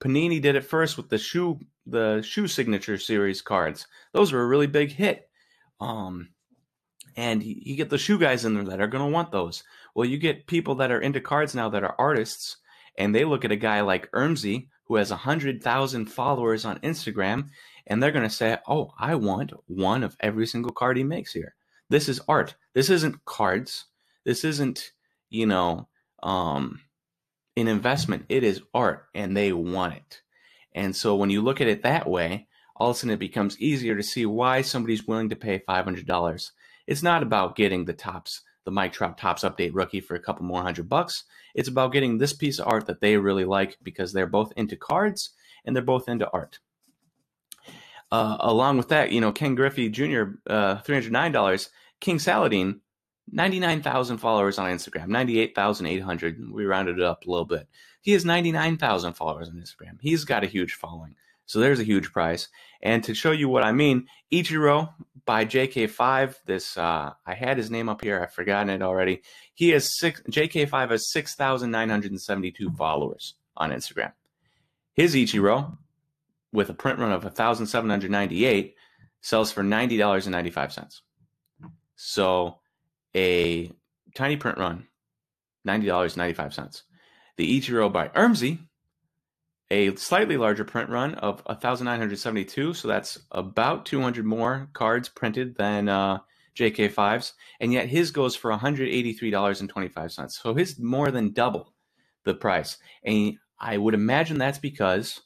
Panini 0.00 0.40
did 0.40 0.56
it 0.56 0.64
first 0.64 0.96
with 0.96 1.10
the 1.10 1.18
shoe 1.18 1.60
the 1.86 2.22
shoe 2.22 2.48
signature 2.48 2.96
series 2.96 3.42
cards. 3.42 3.86
Those 4.12 4.32
were 4.32 4.42
a 4.42 4.46
really 4.46 4.66
big 4.66 4.90
hit. 4.90 5.28
Um 5.78 6.30
and 7.16 7.42
you 7.42 7.76
get 7.76 7.90
the 7.90 7.98
shoe 7.98 8.18
guys 8.18 8.46
in 8.46 8.54
there 8.54 8.64
that 8.64 8.80
are 8.80 8.88
going 8.88 9.04
to 9.04 9.12
want 9.12 9.30
those. 9.30 9.62
Well 9.94 10.08
you 10.08 10.16
get 10.16 10.46
people 10.46 10.76
that 10.76 10.90
are 10.90 11.00
into 11.02 11.20
cards 11.20 11.54
now 11.54 11.68
that 11.68 11.84
are 11.84 11.94
artists 11.98 12.56
and 12.96 13.14
they 13.14 13.26
look 13.26 13.44
at 13.44 13.52
a 13.52 13.56
guy 13.56 13.82
like 13.82 14.10
Ermsy 14.12 14.68
who 14.84 14.96
has 14.96 15.10
100,000 15.10 16.06
followers 16.06 16.64
on 16.64 16.78
Instagram, 16.80 17.48
and 17.86 18.02
they're 18.02 18.12
going 18.12 18.28
to 18.28 18.34
say, 18.34 18.58
Oh, 18.66 18.92
I 18.98 19.14
want 19.14 19.52
one 19.66 20.02
of 20.02 20.16
every 20.20 20.46
single 20.46 20.72
card 20.72 20.96
he 20.96 21.04
makes 21.04 21.32
here. 21.32 21.54
This 21.90 22.08
is 22.08 22.20
art. 22.28 22.54
This 22.72 22.90
isn't 22.90 23.24
cards. 23.24 23.86
This 24.24 24.44
isn't, 24.44 24.92
you 25.30 25.46
know, 25.46 25.88
um, 26.22 26.80
an 27.56 27.68
investment. 27.68 28.24
It 28.28 28.42
is 28.42 28.62
art, 28.72 29.06
and 29.14 29.36
they 29.36 29.52
want 29.52 29.94
it. 29.94 30.22
And 30.74 30.96
so 30.96 31.14
when 31.14 31.30
you 31.30 31.42
look 31.42 31.60
at 31.60 31.68
it 31.68 31.82
that 31.82 32.08
way, 32.08 32.48
all 32.76 32.90
of 32.90 32.96
a 32.96 32.98
sudden 32.98 33.14
it 33.14 33.18
becomes 33.18 33.58
easier 33.60 33.94
to 33.96 34.02
see 34.02 34.26
why 34.26 34.62
somebody's 34.62 35.06
willing 35.06 35.28
to 35.28 35.36
pay 35.36 35.60
$500. 35.60 36.50
It's 36.86 37.02
not 37.02 37.22
about 37.22 37.56
getting 37.56 37.84
the 37.84 37.92
Topps 37.92 38.42
the 38.64 38.70
Mike 38.70 38.92
Trout 38.92 39.18
Topps 39.18 39.44
Update 39.44 39.72
rookie 39.74 40.00
for 40.00 40.14
a 40.14 40.20
couple 40.20 40.44
more 40.44 40.62
hundred 40.62 40.88
bucks. 40.88 41.24
It's 41.54 41.68
about 41.68 41.92
getting 41.92 42.18
this 42.18 42.32
piece 42.32 42.58
of 42.58 42.66
art 42.66 42.86
that 42.86 43.00
they 43.00 43.16
really 43.16 43.44
like 43.44 43.78
because 43.82 44.12
they're 44.12 44.26
both 44.26 44.52
into 44.56 44.76
cards 44.76 45.30
and 45.64 45.74
they're 45.74 45.82
both 45.82 46.08
into 46.08 46.30
art. 46.30 46.58
Uh, 48.10 48.36
along 48.40 48.76
with 48.76 48.88
that, 48.88 49.10
you 49.10 49.20
know, 49.20 49.32
Ken 49.32 49.54
Griffey 49.54 49.88
Jr., 49.88 50.36
uh, 50.48 50.76
$309. 50.82 51.68
King 52.00 52.18
Saladeen, 52.18 52.80
99,000 53.32 54.18
followers 54.18 54.58
on 54.58 54.70
Instagram, 54.70 55.08
98,800. 55.08 56.52
We 56.52 56.64
rounded 56.66 56.98
it 56.98 57.04
up 57.04 57.26
a 57.26 57.30
little 57.30 57.46
bit. 57.46 57.66
He 58.02 58.12
has 58.12 58.24
99,000 58.24 59.14
followers 59.14 59.48
on 59.48 59.56
Instagram. 59.56 59.98
He's 60.00 60.24
got 60.24 60.44
a 60.44 60.48
huge 60.48 60.74
following. 60.74 61.16
So 61.46 61.60
there's 61.60 61.80
a 61.80 61.84
huge 61.84 62.12
price. 62.12 62.48
And 62.82 63.02
to 63.04 63.14
show 63.14 63.32
you 63.32 63.48
what 63.48 63.62
I 63.62 63.72
mean, 63.72 64.06
Ichiro 64.32 64.92
by 65.24 65.44
JK5, 65.44 66.36
this, 66.46 66.76
uh, 66.76 67.12
I 67.26 67.34
had 67.34 67.56
his 67.56 67.70
name 67.70 67.88
up 67.88 68.02
here. 68.02 68.20
I've 68.20 68.32
forgotten 68.32 68.70
it 68.70 68.82
already. 68.82 69.22
He 69.54 69.70
has 69.70 69.98
six, 69.98 70.20
JK5 70.30 70.90
has 70.90 71.10
6,972 71.12 72.70
followers 72.72 73.34
on 73.56 73.70
Instagram. 73.70 74.12
His 74.94 75.14
Ichiro, 75.14 75.78
with 76.52 76.68
a 76.70 76.74
print 76.74 76.98
run 76.98 77.12
of 77.12 77.24
1,798, 77.24 78.74
sells 79.20 79.50
for 79.50 79.62
$90.95. 79.62 81.00
So 81.96 82.58
a 83.14 83.72
tiny 84.14 84.36
print 84.36 84.58
run, 84.58 84.86
$90.95. 85.66 86.82
The 87.36 87.60
Ichiro 87.60 87.92
by 87.92 88.08
Ermsy, 88.08 88.58
a 89.70 89.94
slightly 89.96 90.36
larger 90.36 90.64
print 90.64 90.90
run 90.90 91.14
of 91.16 91.42
1,972. 91.46 92.74
So 92.74 92.88
that's 92.88 93.18
about 93.30 93.86
200 93.86 94.24
more 94.24 94.68
cards 94.72 95.08
printed 95.08 95.56
than 95.56 95.88
uh, 95.88 96.18
JK5's. 96.56 97.32
And 97.60 97.72
yet 97.72 97.88
his 97.88 98.10
goes 98.10 98.36
for 98.36 98.50
$183.25. 98.50 100.30
So 100.30 100.54
his 100.54 100.78
more 100.78 101.10
than 101.10 101.32
double 101.32 101.72
the 102.24 102.34
price. 102.34 102.78
And 103.04 103.34
I 103.58 103.78
would 103.78 103.94
imagine 103.94 104.38
that's 104.38 104.58
because 104.58 105.20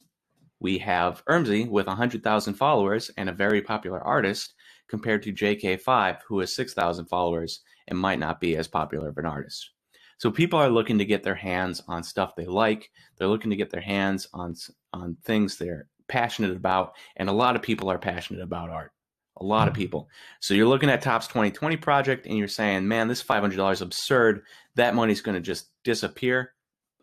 we 0.61 0.79
have 0.79 1.25
Ermsy 1.27 1.69
with 1.69 1.87
100,000 1.87 2.55
followers 2.55 3.11
and 3.17 3.29
a 3.29 3.33
very 3.33 3.63
popular 3.63 4.01
artist 4.01 4.55
compared 4.89 5.23
to 5.23 5.33
JK5, 5.33 6.19
who 6.27 6.41
has 6.41 6.55
6,000 6.55 7.07
followers 7.07 7.61
and 7.87 7.99
might 7.99 8.19
not 8.19 8.41
be 8.41 8.57
as 8.57 8.67
popular 8.67 9.09
of 9.09 9.19
an 9.19 9.27
artist. 9.27 9.71
So 10.19 10.31
people 10.31 10.59
are 10.59 10.69
looking 10.69 10.99
to 10.99 11.05
get 11.05 11.23
their 11.23 11.35
hands 11.35 11.83
on 11.89 12.03
stuff 12.03 12.35
they 12.37 12.47
like. 12.47 12.91
They're 13.17 13.29
looking 13.29 13.51
to 13.51 13.57
get 13.57 13.71
their 13.71 13.81
hands 13.81 14.29
on 14.35 14.55
on 14.93 15.17
things 15.25 15.57
they're 15.57 15.87
passionate 16.09 16.57
about, 16.57 16.95
and 17.17 17.29
a 17.29 17.33
lot 17.33 17.57
of 17.57 17.63
people 17.63 17.91
are 17.91 17.99
passionate 17.99 18.43
about 18.43 18.71
art. 18.71 18.93
A 19.41 19.45
lot 19.45 19.69
of 19.69 19.75
mm-hmm. 19.75 19.83
people. 19.83 20.09
So 20.41 20.55
you're 20.55 20.67
looking 20.67 20.91
at 20.91 21.03
Topps 21.03 21.29
2020 21.29 21.77
project, 21.77 22.27
and 22.27 22.37
you're 22.37 22.49
saying, 22.49 22.87
"Man, 22.87 23.09
this 23.09 23.23
$500 23.23 23.73
is 23.73 23.83
absurd. 23.83 24.43
That 24.75 24.95
money's 24.95 25.21
going 25.21 25.37
to 25.37 25.41
just 25.41 25.71
disappear." 25.85 26.55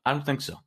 I 0.05 0.11
don't 0.11 0.25
think 0.25 0.41
so. 0.41 0.59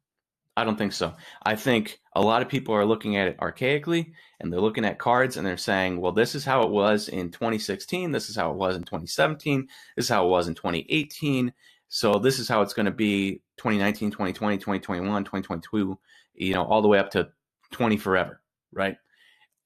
I 0.58 0.64
don't 0.64 0.76
think 0.76 0.92
so. 0.92 1.14
I 1.44 1.54
think 1.54 2.00
a 2.16 2.20
lot 2.20 2.42
of 2.42 2.48
people 2.48 2.74
are 2.74 2.84
looking 2.84 3.16
at 3.16 3.28
it 3.28 3.38
archaically 3.38 4.10
and 4.40 4.52
they're 4.52 4.60
looking 4.60 4.84
at 4.84 4.98
cards 4.98 5.36
and 5.36 5.46
they're 5.46 5.56
saying, 5.56 6.00
well, 6.00 6.10
this 6.10 6.34
is 6.34 6.44
how 6.44 6.62
it 6.62 6.70
was 6.70 7.08
in 7.08 7.30
2016. 7.30 8.10
This 8.10 8.28
is 8.28 8.34
how 8.34 8.50
it 8.50 8.56
was 8.56 8.74
in 8.74 8.82
2017. 8.82 9.68
This 9.94 10.06
is 10.06 10.08
how 10.08 10.26
it 10.26 10.30
was 10.30 10.48
in 10.48 10.56
2018. 10.56 11.52
So 11.88 12.18
this 12.18 12.38
is 12.38 12.48
how 12.48 12.62
it's 12.62 12.74
going 12.74 12.86
to 12.86 12.92
be 12.92 13.42
2019, 13.56 14.10
2020, 14.10 14.58
2021, 14.58 15.24
2022, 15.24 15.98
you 16.34 16.54
know, 16.54 16.64
all 16.64 16.82
the 16.82 16.88
way 16.88 16.98
up 16.98 17.10
to 17.12 17.28
20 17.72 17.96
forever, 17.96 18.40
right? 18.72 18.96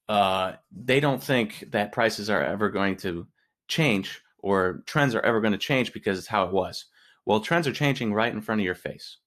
Uh, 0.09 0.55
they 0.71 1.01
don't 1.01 1.23
think 1.23 1.65
that 1.71 1.93
prices 1.93 2.31
are 2.31 2.43
ever 2.43 2.71
going 2.71 2.97
to 2.99 3.27
change 3.69 4.23
or 4.39 4.83
trends 4.87 5.15
are 5.15 5.21
ever 5.21 5.41
going 5.41 5.53
to 5.53 5.59
change 5.59 5.93
because 5.93 6.19
it's 6.19 6.29
how 6.29 6.45
it 6.45 6.53
was. 6.53 6.87
Well, 7.25 7.41
trends 7.41 7.67
are 7.67 7.73
changing 7.73 8.13
right 8.13 8.33
in 8.33 8.41
front 8.41 8.61
of 8.61 8.65
your 8.65 8.75
face 8.75 9.19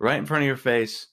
right 0.00 0.18
in 0.18 0.26
front 0.26 0.42
of 0.42 0.46
your 0.46 0.56
face, 0.56 1.06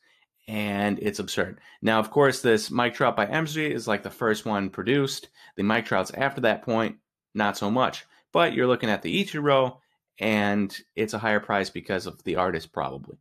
and 0.47 0.97
it's 0.99 1.19
absurd. 1.19 1.59
Now, 1.81 1.99
of 1.99 2.09
course, 2.09 2.41
this 2.41 2.71
Mike 2.71 2.95
Trout 2.95 3.15
by 3.15 3.27
Ermsy 3.27 3.69
is 3.69 3.87
like 3.87 4.01
the 4.01 4.09
first 4.09 4.45
one 4.45 4.69
produced. 4.69 5.29
The 5.57 5.63
Mike 5.63 5.85
Trouts 5.85 6.11
after 6.11 6.41
that 6.41 6.63
point, 6.63 6.95
not 7.35 7.57
so 7.57 7.69
much. 7.69 8.05
But 8.31 8.53
you're 8.53 8.67
looking 8.67 8.89
at 8.89 9.01
the 9.01 9.23
Ichiro, 9.23 9.77
and 10.19 10.75
it's 10.95 11.13
a 11.13 11.19
higher 11.19 11.39
price 11.39 11.69
because 11.69 12.05
of 12.05 12.23
the 12.23 12.35
artist, 12.35 12.71
probably. 12.71 13.17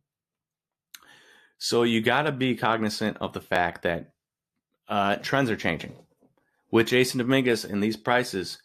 So 1.57 1.83
you 1.83 2.01
got 2.01 2.23
to 2.23 2.31
be 2.31 2.55
cognizant 2.55 3.17
of 3.17 3.33
the 3.33 3.41
fact 3.41 3.83
that 3.83 4.11
uh, 4.87 5.17
trends 5.17 5.49
are 5.49 5.55
changing. 5.55 5.95
With 6.71 6.87
Jasson 6.87 7.17
Dominguez 7.17 7.65
and 7.65 7.81
these 7.81 7.97
prices, 7.97 8.59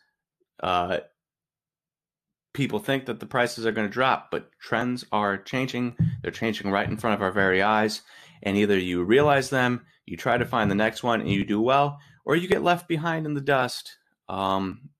uh, 0.62 0.98
people 2.52 2.78
think 2.78 3.06
that 3.06 3.20
the 3.20 3.26
prices 3.26 3.64
are 3.64 3.72
going 3.72 3.86
to 3.86 3.92
drop, 3.92 4.30
but 4.30 4.50
trends 4.60 5.04
are 5.12 5.38
changing. 5.38 5.96
They're 6.22 6.30
changing 6.30 6.70
right 6.70 6.88
in 6.88 6.96
front 6.96 7.14
of 7.14 7.22
our 7.22 7.32
very 7.32 7.62
eyes. 7.62 8.02
And 8.42 8.56
either 8.56 8.78
you 8.78 9.04
realize 9.04 9.50
them, 9.50 9.86
you 10.04 10.16
try 10.16 10.36
to 10.36 10.44
find 10.44 10.70
the 10.70 10.74
next 10.74 11.02
one, 11.02 11.20
and 11.20 11.30
you 11.30 11.44
do 11.44 11.60
well, 11.60 11.98
or 12.24 12.36
you 12.36 12.48
get 12.48 12.62
left 12.62 12.88
behind 12.88 13.24
in 13.24 13.34
the 13.34 13.40
dust 13.40 13.96
um, 14.28 14.90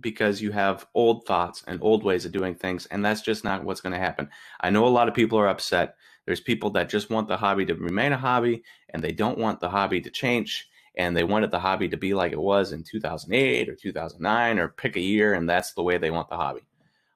because 0.00 0.40
you 0.40 0.52
have 0.52 0.86
old 0.94 1.26
thoughts 1.26 1.64
and 1.66 1.80
old 1.82 2.04
ways 2.04 2.24
of 2.24 2.32
doing 2.32 2.54
things. 2.54 2.86
And 2.86 3.04
that's 3.04 3.22
just 3.22 3.44
not 3.44 3.64
what's 3.64 3.80
going 3.80 3.92
to 3.92 3.98
happen. 3.98 4.28
I 4.60 4.70
know 4.70 4.86
a 4.86 4.88
lot 4.88 5.08
of 5.08 5.14
people 5.14 5.38
are 5.38 5.48
upset. 5.48 5.96
There's 6.26 6.40
people 6.40 6.70
that 6.70 6.88
just 6.88 7.10
want 7.10 7.28
the 7.28 7.36
hobby 7.36 7.64
to 7.66 7.74
remain 7.74 8.12
a 8.12 8.18
hobby 8.18 8.62
and 8.90 9.02
they 9.02 9.12
don't 9.12 9.38
want 9.38 9.60
the 9.60 9.70
hobby 9.70 10.00
to 10.02 10.10
change 10.10 10.68
and 10.96 11.16
they 11.16 11.24
wanted 11.24 11.50
the 11.50 11.60
hobby 11.60 11.88
to 11.88 11.96
be 11.96 12.14
like 12.14 12.32
it 12.32 12.40
was 12.40 12.72
in 12.72 12.84
2008 12.84 13.68
or 13.68 13.74
2009 13.74 14.58
or 14.58 14.68
pick 14.68 14.96
a 14.96 15.00
year 15.00 15.34
and 15.34 15.48
that's 15.48 15.72
the 15.74 15.82
way 15.82 15.98
they 15.98 16.10
want 16.10 16.28
the 16.28 16.36
hobby 16.36 16.60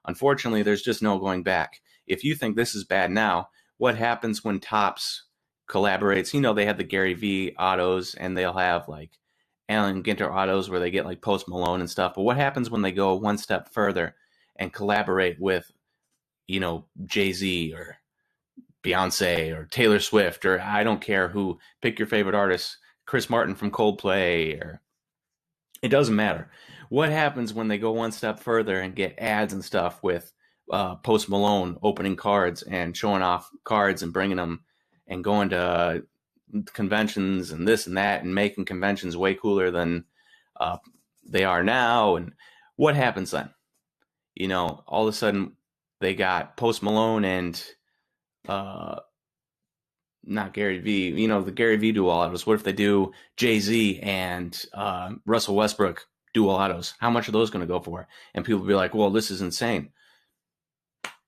Unfortunately, 0.05 0.63
there's 0.63 0.81
just 0.81 1.01
no 1.01 1.17
going 1.19 1.43
back. 1.43 1.81
If 2.07 2.23
you 2.23 2.35
think 2.35 2.55
this 2.55 2.75
is 2.75 2.83
bad 2.83 3.11
now, 3.11 3.49
what 3.77 3.97
happens 3.97 4.43
when 4.43 4.59
Topps 4.59 5.23
collaborates? 5.69 6.33
You 6.33 6.41
know, 6.41 6.53
they 6.53 6.65
have 6.65 6.77
the 6.77 6.83
Gary 6.83 7.13
V 7.13 7.55
autos 7.57 8.13
and 8.15 8.37
they'll 8.37 8.53
have 8.53 8.87
like 8.87 9.11
Allen 9.73 10.03
Ginter 10.03 10.33
autos 10.33 10.69
where 10.69 10.79
they 10.79 10.91
get 10.91 11.05
like 11.05 11.21
Post 11.21 11.47
Malone 11.47 11.81
and 11.81 11.89
stuff. 11.89 12.13
But 12.15 12.21
what 12.23 12.37
happens 12.37 12.69
when 12.69 12.81
they 12.81 12.91
go 12.91 13.15
one 13.15 13.37
step 13.37 13.73
further 13.73 14.15
and 14.55 14.71
collaborate 14.71 15.39
with, 15.39 15.69
you 16.47 16.59
know, 16.59 16.85
Jay 17.05 17.33
Z 17.33 17.73
or 17.73 17.97
Beyonce 18.83 19.55
or 19.55 19.65
Taylor 19.65 19.99
Swift 19.99 20.45
or 20.45 20.61
I 20.61 20.83
don't 20.83 21.01
care 21.01 21.27
who, 21.27 21.59
pick 21.81 21.99
your 21.99 22.07
favorite 22.07 22.35
artist, 22.35 22.77
Chris 23.05 23.29
Martin 23.29 23.55
from 23.55 23.71
Coldplay 23.71 24.61
or 24.61 24.81
it 25.81 25.89
doesn't 25.89 26.15
matter. 26.15 26.49
What 26.89 27.09
happens 27.09 27.53
when 27.53 27.67
they 27.67 27.77
go 27.77 27.91
one 27.91 28.11
step 28.11 28.39
further 28.39 28.79
and 28.79 28.95
get 28.95 29.15
ads 29.17 29.53
and 29.53 29.63
stuff 29.63 30.01
with 30.03 30.31
uh, 30.71 30.95
Post 30.95 31.29
Malone 31.29 31.77
opening 31.83 32.15
cards 32.15 32.61
and 32.63 32.95
showing 32.95 33.21
off 33.21 33.49
cards 33.63 34.03
and 34.03 34.13
bringing 34.13 34.37
them 34.37 34.63
and 35.07 35.23
going 35.23 35.49
to 35.49 36.03
conventions 36.73 37.51
and 37.51 37.67
this 37.67 37.87
and 37.87 37.97
that 37.97 38.23
and 38.23 38.33
making 38.33 38.65
conventions 38.65 39.17
way 39.17 39.35
cooler 39.35 39.71
than 39.71 40.05
uh, 40.59 40.77
they 41.27 41.43
are 41.43 41.63
now? 41.63 42.15
And 42.15 42.33
what 42.75 42.95
happens 42.95 43.31
then? 43.31 43.49
You 44.35 44.47
know, 44.47 44.83
all 44.87 45.07
of 45.07 45.13
a 45.13 45.17
sudden 45.17 45.53
they 45.99 46.15
got 46.15 46.57
Post 46.57 46.83
Malone 46.83 47.25
and 47.25 47.63
uh, 48.47 48.99
not 50.23 50.53
Gary 50.53 50.79
V. 50.79 51.09
You 51.09 51.27
know, 51.27 51.41
the 51.41 51.51
Gary 51.51 51.77
V 51.77 51.91
dual 51.91 52.09
autos. 52.09 52.45
What 52.45 52.55
if 52.55 52.63
they 52.63 52.73
do 52.73 53.11
Jay 53.37 53.59
Z 53.59 53.99
and 54.01 54.59
uh, 54.73 55.13
Russell 55.25 55.55
Westbrook 55.55 56.07
dual 56.33 56.49
autos. 56.49 56.93
How 56.99 57.09
much 57.09 57.29
are 57.29 57.31
those 57.31 57.49
going 57.49 57.61
to 57.61 57.71
go 57.71 57.79
for? 57.79 58.07
And 58.33 58.43
people 58.43 58.65
be 58.65 58.73
like, 58.73 58.93
well, 58.93 59.11
this 59.11 59.31
is 59.31 59.41
insane. 59.41 59.89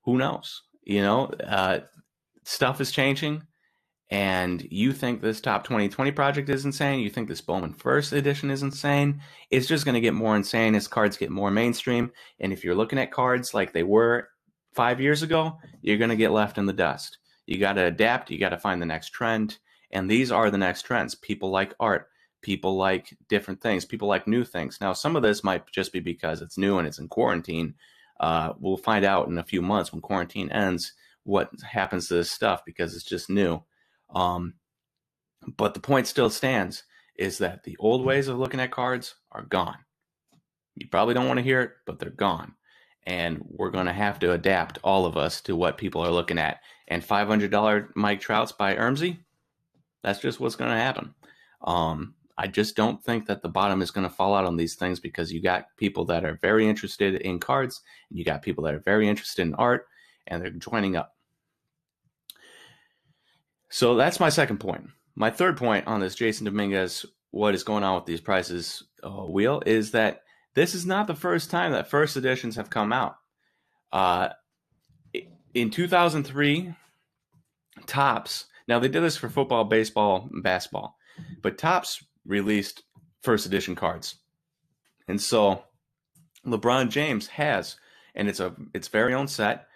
Who 0.04 0.18
knows? 0.18 0.64
You 0.84 1.02
know, 1.02 1.26
uh, 1.26 1.80
stuff 2.44 2.82
is 2.82 2.92
changing. 2.92 3.44
And 4.12 4.68
you 4.70 4.94
think 4.94 5.22
this 5.22 5.42
top 5.42 5.64
2020 5.64 6.12
project 6.12 6.50
is 6.50 6.64
insane. 6.64 7.00
You 7.00 7.10
think 7.10 7.28
this 7.28 7.42
Bowman 7.42 7.74
First 7.74 8.14
Edition 8.14 8.52
is 8.52 8.62
insane. 8.62 9.22
It's 9.50 9.68
just 9.68 9.84
going 9.84 9.96
to 9.96 10.02
get 10.02 10.14
more 10.14 10.36
insane 10.36 10.76
as 10.76 10.88
cards 10.88 11.18
get 11.18 11.32
more 11.32 11.50
mainstream. 11.50 12.12
And 12.40 12.54
if 12.54 12.64
you're 12.64 12.76
looking 12.76 13.00
at 13.00 13.12
cards 13.12 13.54
like 13.54 13.74
they 13.74 13.84
were 13.84 14.30
five 14.74 15.02
years 15.02 15.24
ago, 15.24 15.58
you're 15.82 15.98
going 15.98 16.12
to 16.12 16.16
get 16.16 16.32
left 16.32 16.58
in 16.58 16.68
the 16.68 16.74
dust. 16.74 17.18
You 17.48 17.58
got 17.58 17.74
to 17.74 17.86
adapt. 17.86 18.30
You 18.30 18.38
got 18.38 18.50
to 18.50 18.60
find 18.60 18.82
the 18.82 18.86
next 18.86 19.10
trend. 19.10 19.58
And 19.92 20.10
these 20.10 20.32
are 20.32 20.52
the 20.52 20.58
next 20.58 20.84
trends. 20.84 21.16
People 21.16 21.50
like 21.50 21.74
art 21.80 22.08
people 22.46 22.78
like 22.78 23.18
different 23.28 23.60
things 23.60 23.86
people 23.86 24.08
like 24.08 24.28
new 24.28 24.44
things 24.44 24.78
now 24.80 24.94
some 24.94 25.16
of 25.16 25.24
this 25.24 25.44
might 25.44 25.64
just 25.72 25.92
be 25.92 26.00
because 26.00 26.44
it's 26.44 26.60
new 26.60 26.78
and 26.78 26.88
it's 26.88 27.00
in 27.00 27.08
quarantine 27.08 27.74
uh, 28.20 28.54
we'll 28.60 28.78
find 28.78 29.04
out 29.04 29.28
in 29.28 29.40
a 29.40 29.44
few 29.44 29.64
months 29.64 29.92
when 29.92 30.00
quarantine 30.00 30.52
ends 30.52 30.94
what 31.24 31.50
happens 31.64 32.08
to 32.08 32.14
this 32.14 32.32
stuff 32.32 32.62
because 32.64 32.96
it's 32.96 33.04
just 33.04 33.32
new 33.32 33.60
um, 34.16 34.56
but 35.58 35.74
the 35.74 35.80
point 35.80 36.08
still 36.08 36.30
stands 36.30 36.84
is 37.18 37.38
that 37.38 37.64
the 37.64 37.78
old 37.80 38.04
ways 38.04 38.28
of 38.28 38.40
looking 38.40 38.60
at 38.60 38.72
cards 38.72 39.16
are 39.32 39.44
gone. 39.44 39.78
You 40.76 40.88
probably 40.90 41.14
don't 41.14 41.28
want 41.28 41.38
to 41.38 41.44
hear 41.44 41.62
it 41.62 41.72
but 41.86 42.00
they're 42.00 42.10
gone. 42.10 42.56
And 43.08 43.44
we're 43.48 43.70
going 43.70 43.86
to 43.86 43.94
have 43.94 44.18
to 44.20 44.32
adapt 44.32 44.80
all 44.84 45.06
of 45.06 45.16
us 45.16 45.40
to 45.42 45.56
what 45.56 45.78
people 45.78 46.02
are 46.02 46.12
looking 46.12 46.40
at. 46.40 46.62
And 46.88 47.04
$500 47.04 47.90
mike 47.96 48.20
trouts 48.20 48.52
by 48.52 48.76
ermsy? 48.76 49.20
That's 50.02 50.20
just 50.20 50.40
what's 50.40 50.56
going 50.56 50.72
to 50.72 50.78
happen. 50.78 51.14
Um, 51.64 52.16
I 52.38 52.48
just 52.48 52.76
don't 52.76 53.02
think 53.04 53.28
that 53.28 53.42
the 53.42 53.50
bottom 53.50 53.82
is 53.82 53.92
going 53.92 54.08
to 54.08 54.14
fall 54.14 54.34
out 54.34 54.46
on 54.46 54.58
these 54.58 54.76
things 54.76 55.00
because 55.00 55.32
you 55.32 55.42
got 55.42 55.68
people 55.78 56.06
that 56.06 56.26
are 56.26 56.40
very 56.42 56.68
interested 56.68 57.16
in 57.22 57.40
cards 57.40 57.82
and 58.10 58.18
you 58.18 58.26
got 58.26 58.42
people 58.42 58.64
that 58.66 58.74
are 58.74 58.80
very 58.80 59.08
interested 59.08 59.44
in 59.44 59.54
art 59.56 59.88
and 60.28 60.42
they're 60.42 60.50
joining 60.50 60.96
up. 60.96 61.15
So 63.76 63.96
that's 63.96 64.22
my 64.22 64.30
second 64.30 64.60
point. 64.60 64.88
My 65.18 65.30
third 65.30 65.58
point 65.58 65.86
on 65.86 66.00
this 66.00 66.16
Jasson 66.16 66.46
Dominguez, 66.46 67.06
what 67.32 67.54
is 67.54 67.66
going 67.66 67.84
on 67.84 67.96
with 67.96 68.06
these 68.06 68.22
prices 68.22 68.82
uh, 69.04 69.26
wheel, 69.26 69.62
is 69.66 69.92
that 69.92 70.22
this 70.54 70.74
is 70.74 70.86
not 70.86 71.08
the 71.08 71.14
first 71.14 71.52
time 71.52 71.74
that 71.74 71.90
first 71.90 72.16
editions 72.16 72.56
have 72.56 72.70
come 72.70 72.94
out. 72.94 73.18
Uh, 73.92 74.30
in 75.54 75.72
2003, 75.72 76.74
Topps, 77.86 78.46
now 78.70 78.80
they 78.80 78.88
did 78.88 79.04
this 79.04 79.18
for 79.18 79.28
football, 79.28 79.66
baseball, 79.66 80.30
and 80.32 80.42
basketball, 80.42 80.96
but 81.42 81.58
Topps 81.58 82.02
released 82.26 82.84
first 83.24 83.46
edition 83.46 83.76
cards. 83.76 84.16
And 85.10 85.22
so 85.22 85.66
LeBron 86.48 86.92
James 86.92 87.28
has, 87.28 87.76
and 88.16 88.30
it's 88.30 88.40
a 88.40 88.56
its 88.74 88.88
very 88.88 89.14
own 89.14 89.28
set. 89.28 89.68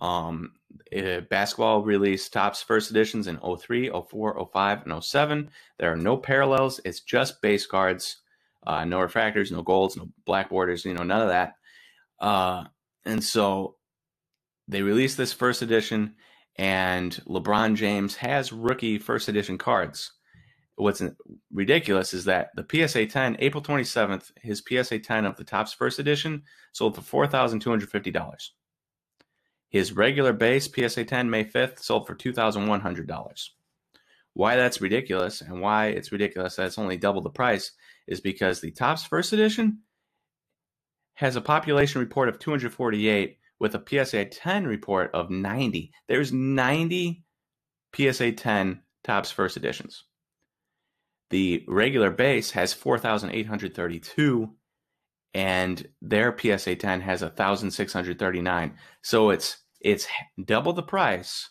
Um, 0.00 0.54
uh, 0.96 1.20
basketball 1.30 1.82
released 1.82 2.32
Topps 2.32 2.62
first 2.62 2.90
editions 2.90 3.26
in 3.26 3.38
03, 3.38 3.90
04, 3.90 4.48
05, 4.52 4.86
and 4.86 5.04
07. 5.04 5.50
There 5.78 5.92
are 5.92 5.96
no 5.96 6.16
parallels. 6.16 6.80
It's 6.84 7.00
just 7.00 7.42
base 7.42 7.66
cards, 7.66 8.18
uh, 8.66 8.84
no 8.84 8.98
refractors, 8.98 9.52
no 9.52 9.62
golds, 9.62 9.96
no 9.96 10.08
black 10.24 10.50
borders, 10.50 10.84
you 10.84 10.94
know, 10.94 11.04
none 11.04 11.22
of 11.22 11.28
that. 11.28 11.54
Uh, 12.20 12.64
and 13.04 13.22
so 13.22 13.76
they 14.68 14.82
released 14.82 15.16
this 15.16 15.32
first 15.32 15.62
edition, 15.62 16.14
and 16.56 17.12
LeBron 17.26 17.74
James 17.74 18.16
has 18.16 18.52
rookie 18.52 18.98
first 18.98 19.28
edition 19.28 19.58
cards. 19.58 20.12
What's 20.76 21.02
ridiculous 21.52 22.14
is 22.14 22.24
that 22.24 22.50
the 22.56 22.66
PSA 22.68 23.06
10, 23.06 23.36
April 23.38 23.62
27th, 23.62 24.32
his 24.42 24.62
PSA 24.66 24.98
10 24.98 25.24
of 25.24 25.36
the 25.36 25.44
Topps 25.44 25.72
first 25.72 25.98
edition 25.98 26.42
sold 26.72 26.96
for 26.96 27.26
$4,250. 27.26 28.50
His 29.74 29.92
regular 29.92 30.32
base 30.32 30.72
PSA 30.72 31.04
10 31.04 31.28
May 31.28 31.42
5th 31.42 31.80
sold 31.80 32.06
for 32.06 32.14
$2,100. 32.14 33.48
Why 34.32 34.54
that's 34.54 34.80
ridiculous 34.80 35.40
and 35.40 35.60
why 35.60 35.88
it's 35.88 36.12
ridiculous 36.12 36.54
that 36.54 36.66
it's 36.66 36.78
only 36.78 36.96
double 36.96 37.22
the 37.22 37.30
price 37.30 37.72
is 38.06 38.20
because 38.20 38.60
the 38.60 38.70
Topps 38.70 39.02
first 39.02 39.32
edition 39.32 39.80
has 41.14 41.34
a 41.34 41.40
population 41.40 42.00
report 42.00 42.28
of 42.28 42.38
248 42.38 43.36
with 43.58 43.74
a 43.74 43.82
PSA 43.84 44.26
10 44.26 44.64
report 44.64 45.10
of 45.12 45.28
90. 45.28 45.90
There's 46.06 46.32
90 46.32 47.24
PSA 47.96 48.30
10 48.30 48.80
Topps 49.02 49.32
first 49.32 49.56
editions. 49.56 50.04
The 51.30 51.64
regular 51.66 52.10
base 52.10 52.52
has 52.52 52.72
4,832 52.72 54.50
and 55.34 55.88
their 56.00 56.32
PSA 56.38 56.76
10 56.76 57.00
has 57.00 57.22
1,639. 57.22 58.74
So 59.02 59.30
it's 59.30 59.63
it's 59.84 60.08
double 60.42 60.72
the 60.72 60.82
price, 60.82 61.50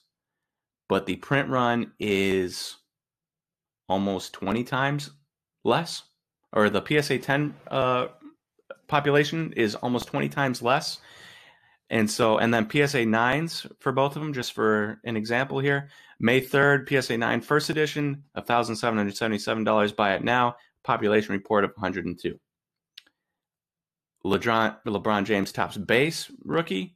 but 0.90 1.06
the 1.06 1.16
print 1.18 1.50
run 1.50 1.94
is 2.00 2.76
almost 3.88 4.34
20 4.34 4.64
times 4.64 5.12
less, 5.64 6.04
or 6.52 6.70
the 6.70 6.84
PSA 6.84 7.20
10 7.20 7.54
uh, 7.70 8.08
population 8.88 9.54
is 9.56 9.76
almost 9.76 10.08
20 10.08 10.30
times 10.30 10.62
less. 10.62 10.98
And 11.90 12.10
so, 12.10 12.40
and 12.40 12.52
then 12.52 12.70
PSA 12.70 13.04
9s 13.06 13.72
for 13.80 13.92
both 13.92 14.16
of 14.16 14.22
them, 14.24 14.34
just 14.34 14.54
for 14.54 15.00
an 15.04 15.16
example 15.16 15.60
here. 15.60 15.90
May 16.20 16.42
3rd, 16.42 16.90
PSA 16.90 17.18
9 17.18 17.42
first 17.42 17.70
edition, 17.70 18.24
$1,777. 18.36 19.96
Buy 19.96 20.16
it 20.16 20.24
now. 20.24 20.56
Population 20.84 21.34
report 21.34 21.64
of 21.64 21.72
102. 21.76 22.40
LeBron, 24.26 24.78
LeBron 24.88 25.26
James 25.26 25.52
Topps 25.52 25.78
base 25.78 26.32
rookie, 26.44 26.96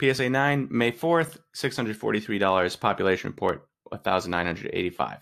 PSA 0.00 0.30
9, 0.30 0.68
May 0.70 0.92
4th, 0.92 1.38
$643. 1.54 2.80
Population 2.80 3.30
report, 3.30 3.68
1,985. 3.84 5.18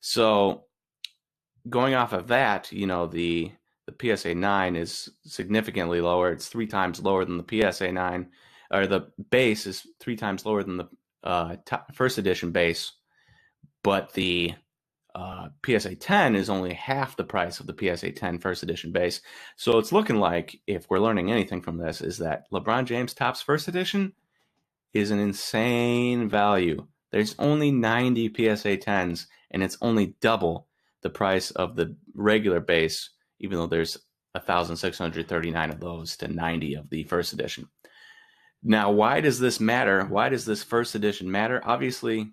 So 0.00 0.64
going 1.68 1.94
off 1.94 2.12
of 2.12 2.28
that, 2.28 2.70
you 2.72 2.86
know, 2.86 3.06
the 3.06 3.52
the 3.86 4.16
PSA 4.16 4.34
9 4.34 4.76
is 4.76 5.08
significantly 5.24 6.00
lower. 6.00 6.30
It's 6.32 6.48
three 6.48 6.66
times 6.66 7.00
lower 7.00 7.24
than 7.24 7.38
the 7.38 7.72
PSA 7.72 7.90
9, 7.92 8.28
or 8.70 8.86
the 8.86 9.10
base 9.30 9.66
is 9.66 9.86
three 9.98 10.16
times 10.16 10.46
lower 10.46 10.62
than 10.62 10.76
the 10.76 10.88
uh, 11.24 11.56
first 11.92 12.18
edition 12.18 12.52
base. 12.52 12.92
But 13.82 14.12
the 14.12 14.54
uh, 15.14 15.48
PSA 15.64 15.96
10 15.96 16.36
is 16.36 16.50
only 16.50 16.74
half 16.74 17.16
the 17.16 17.24
price 17.24 17.60
of 17.60 17.66
the 17.66 17.76
PSA 17.76 18.12
10 18.12 18.38
first 18.38 18.62
edition 18.62 18.92
base. 18.92 19.20
So 19.56 19.78
it's 19.78 19.92
looking 19.92 20.16
like, 20.16 20.60
if 20.66 20.88
we're 20.88 20.98
learning 21.00 21.30
anything 21.30 21.62
from 21.62 21.78
this, 21.78 22.00
is 22.00 22.18
that 22.18 22.50
LeBron 22.52 22.84
James 22.84 23.14
Topps 23.14 23.42
first 23.42 23.68
edition 23.68 24.12
is 24.92 25.10
an 25.10 25.18
insane 25.18 26.28
value. 26.28 26.86
There's 27.10 27.34
only 27.38 27.70
90 27.70 28.28
PSA 28.28 28.76
10s, 28.78 29.26
and 29.50 29.62
it's 29.62 29.78
only 29.80 30.14
double 30.20 30.68
the 31.02 31.10
price 31.10 31.50
of 31.50 31.76
the 31.76 31.96
regular 32.14 32.60
base, 32.60 33.10
even 33.38 33.58
though 33.58 33.66
there's 33.66 33.98
1,639 34.32 35.70
of 35.70 35.80
those 35.80 36.16
to 36.18 36.28
90 36.28 36.74
of 36.74 36.90
the 36.90 37.04
first 37.04 37.32
edition. 37.32 37.68
Now, 38.62 38.90
why 38.90 39.20
does 39.20 39.40
this 39.40 39.58
matter? 39.58 40.04
Why 40.04 40.28
does 40.28 40.44
this 40.44 40.62
first 40.62 40.94
edition 40.94 41.30
matter? 41.30 41.62
Obviously, 41.64 42.32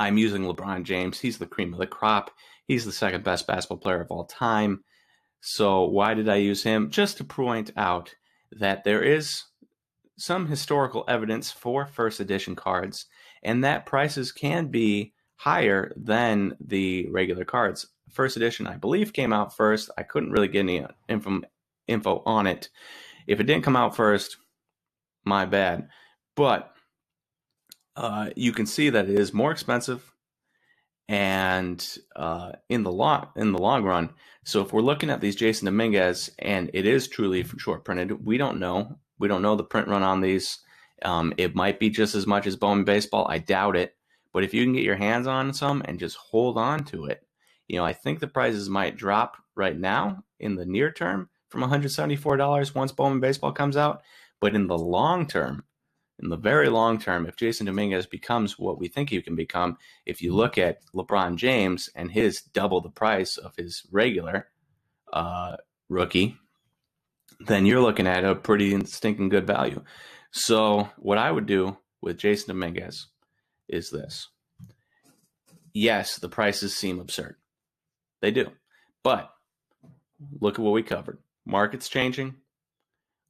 I'm 0.00 0.16
using 0.16 0.42
LeBron 0.42 0.84
James. 0.84 1.20
He's 1.20 1.38
the 1.38 1.46
cream 1.46 1.74
of 1.74 1.78
the 1.78 1.86
crop. 1.86 2.30
He's 2.66 2.86
the 2.86 2.92
second 2.92 3.22
best 3.22 3.46
basketball 3.46 3.76
player 3.76 4.00
of 4.00 4.10
all 4.10 4.24
time. 4.24 4.82
So 5.42 5.84
why 5.84 6.14
did 6.14 6.28
I 6.28 6.36
use 6.36 6.62
him? 6.62 6.90
Just 6.90 7.18
to 7.18 7.24
point 7.24 7.70
out 7.76 8.14
that 8.50 8.82
there 8.82 9.02
is 9.02 9.44
some 10.16 10.46
historical 10.46 11.04
evidence 11.06 11.50
for 11.50 11.86
first 11.86 12.18
edition 12.18 12.56
cards 12.56 13.06
and 13.42 13.62
that 13.62 13.86
prices 13.86 14.32
can 14.32 14.68
be 14.68 15.12
higher 15.36 15.92
than 15.96 16.56
the 16.60 17.06
regular 17.10 17.44
cards. 17.44 17.86
First 18.10 18.36
edition, 18.36 18.66
I 18.66 18.76
believe, 18.76 19.12
came 19.12 19.34
out 19.34 19.54
first. 19.54 19.90
I 19.98 20.02
couldn't 20.02 20.32
really 20.32 20.48
get 20.48 20.60
any 20.60 20.84
info, 21.08 21.42
info 21.86 22.22
on 22.24 22.46
it. 22.46 22.70
If 23.26 23.38
it 23.38 23.44
didn't 23.44 23.64
come 23.64 23.76
out 23.76 23.94
first, 23.94 24.38
my 25.24 25.44
bad. 25.44 25.88
But 26.36 26.72
uh, 28.00 28.30
you 28.34 28.52
can 28.52 28.64
see 28.64 28.88
that 28.88 29.10
it 29.10 29.18
is 29.18 29.34
more 29.34 29.52
expensive 29.52 30.14
and 31.06 31.98
uh, 32.16 32.52
in 32.70 32.82
the 32.82 32.90
long 32.90 33.28
in 33.36 33.52
the 33.52 33.58
long 33.58 33.84
run. 33.84 34.10
So 34.46 34.62
if 34.62 34.72
we're 34.72 34.80
looking 34.80 35.10
at 35.10 35.20
these 35.20 35.36
Jasson 35.36 35.66
Dominguez 35.66 36.30
and 36.38 36.70
it 36.72 36.86
is 36.86 37.08
truly 37.08 37.44
short 37.58 37.84
printed, 37.84 38.24
we 38.24 38.38
don't 38.38 38.58
know. 38.58 38.96
We 39.18 39.28
don't 39.28 39.42
know 39.42 39.54
the 39.54 39.64
print 39.64 39.88
run 39.88 40.02
on 40.02 40.22
these. 40.22 40.60
Um, 41.02 41.34
it 41.36 41.54
might 41.54 41.78
be 41.78 41.90
just 41.90 42.14
as 42.14 42.26
much 42.26 42.46
as 42.46 42.56
Bowman 42.56 42.84
baseball. 42.84 43.26
I 43.28 43.36
doubt 43.36 43.76
it. 43.76 43.94
But 44.32 44.44
if 44.44 44.54
you 44.54 44.64
can 44.64 44.72
get 44.72 44.84
your 44.84 44.96
hands 44.96 45.26
on 45.26 45.52
some 45.52 45.82
and 45.84 45.98
just 45.98 46.16
hold 46.16 46.56
on 46.56 46.84
to 46.84 47.04
it, 47.04 47.20
you 47.68 47.76
know, 47.76 47.84
I 47.84 47.92
think 47.92 48.20
the 48.20 48.28
prices 48.28 48.70
might 48.70 48.96
drop 48.96 49.36
right 49.56 49.78
now 49.78 50.24
in 50.38 50.54
the 50.54 50.64
near 50.64 50.90
term 50.90 51.28
from 51.50 51.62
$174 51.62 52.74
once 52.74 52.92
Bowman 52.92 53.20
baseball 53.20 53.52
comes 53.52 53.76
out. 53.76 54.00
But 54.40 54.54
in 54.54 54.68
the 54.68 54.78
long 54.78 55.26
term, 55.26 55.64
in 56.22 56.28
the 56.28 56.36
very 56.36 56.68
long 56.68 56.98
term, 56.98 57.26
if 57.26 57.36
Jasson 57.36 57.66
Dominguez 57.66 58.06
becomes 58.06 58.58
what 58.58 58.78
we 58.78 58.88
think 58.88 59.10
he 59.10 59.22
can 59.22 59.36
become, 59.36 59.78
if 60.04 60.20
you 60.20 60.34
look 60.34 60.58
at 60.58 60.80
LeBron 60.94 61.36
James 61.36 61.88
and 61.94 62.10
his 62.10 62.42
double 62.42 62.80
the 62.80 62.90
price 62.90 63.36
of 63.38 63.56
his 63.56 63.82
regular 63.90 64.48
uh, 65.12 65.56
rookie, 65.88 66.36
then 67.40 67.64
you're 67.64 67.80
looking 67.80 68.06
at 68.06 68.24
a 68.24 68.34
pretty 68.34 68.84
stinking 68.84 69.30
good 69.30 69.46
value. 69.46 69.82
So, 70.30 70.90
what 70.98 71.18
I 71.18 71.30
would 71.30 71.46
do 71.46 71.78
with 72.02 72.18
Jasson 72.18 72.48
Dominguez 72.48 73.06
is 73.68 73.90
this. 73.90 74.28
Yes, 75.72 76.18
the 76.18 76.28
prices 76.28 76.76
seem 76.76 77.00
absurd. 77.00 77.36
They 78.20 78.30
do. 78.30 78.50
But 79.02 79.32
look 80.40 80.58
at 80.58 80.60
what 80.60 80.72
we 80.72 80.82
covered. 80.82 81.18
Market's 81.46 81.88
changing. 81.88 82.34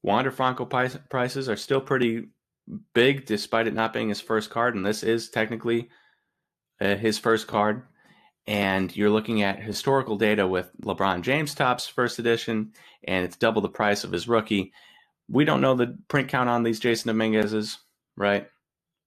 Wander 0.03 0.31
Franco 0.31 0.65
prices 0.65 1.49
are 1.49 1.57
still 1.57 1.81
pretty 1.81 2.29
big 2.95 3.27
despite 3.27 3.67
it 3.67 3.75
not 3.75 3.93
being 3.93 4.09
his 4.09 4.21
first 4.21 4.51
card, 4.51 4.75
and 4.75 4.85
this 4.85 5.03
is 5.03 5.31
technically 5.31 5.91
uh, 6.81 6.97
his 6.97 7.19
first 7.19 7.47
card. 7.47 7.83
And 8.47 8.95
you're 8.97 9.11
looking 9.11 9.43
at 9.43 9.63
historical 9.63 10.17
data 10.17 10.47
with 10.47 10.71
LeBron 10.83 11.23
James 11.23 11.55
Topps 11.55 11.87
first 11.87 12.19
edition, 12.19 12.73
and 13.05 13.25
it's 13.25 13.37
double 13.37 13.63
the 13.63 13.69
price 13.69 14.03
of 14.03 14.13
his 14.13 14.27
rookie. 14.27 14.73
We 15.29 15.45
don't 15.45 15.61
know 15.61 15.75
the 15.75 15.99
print 16.09 16.29
count 16.29 16.49
on 16.49 16.63
these 16.63 16.81
Jasson 16.81 17.07
Dominguez's, 17.07 17.79
right? 18.17 18.49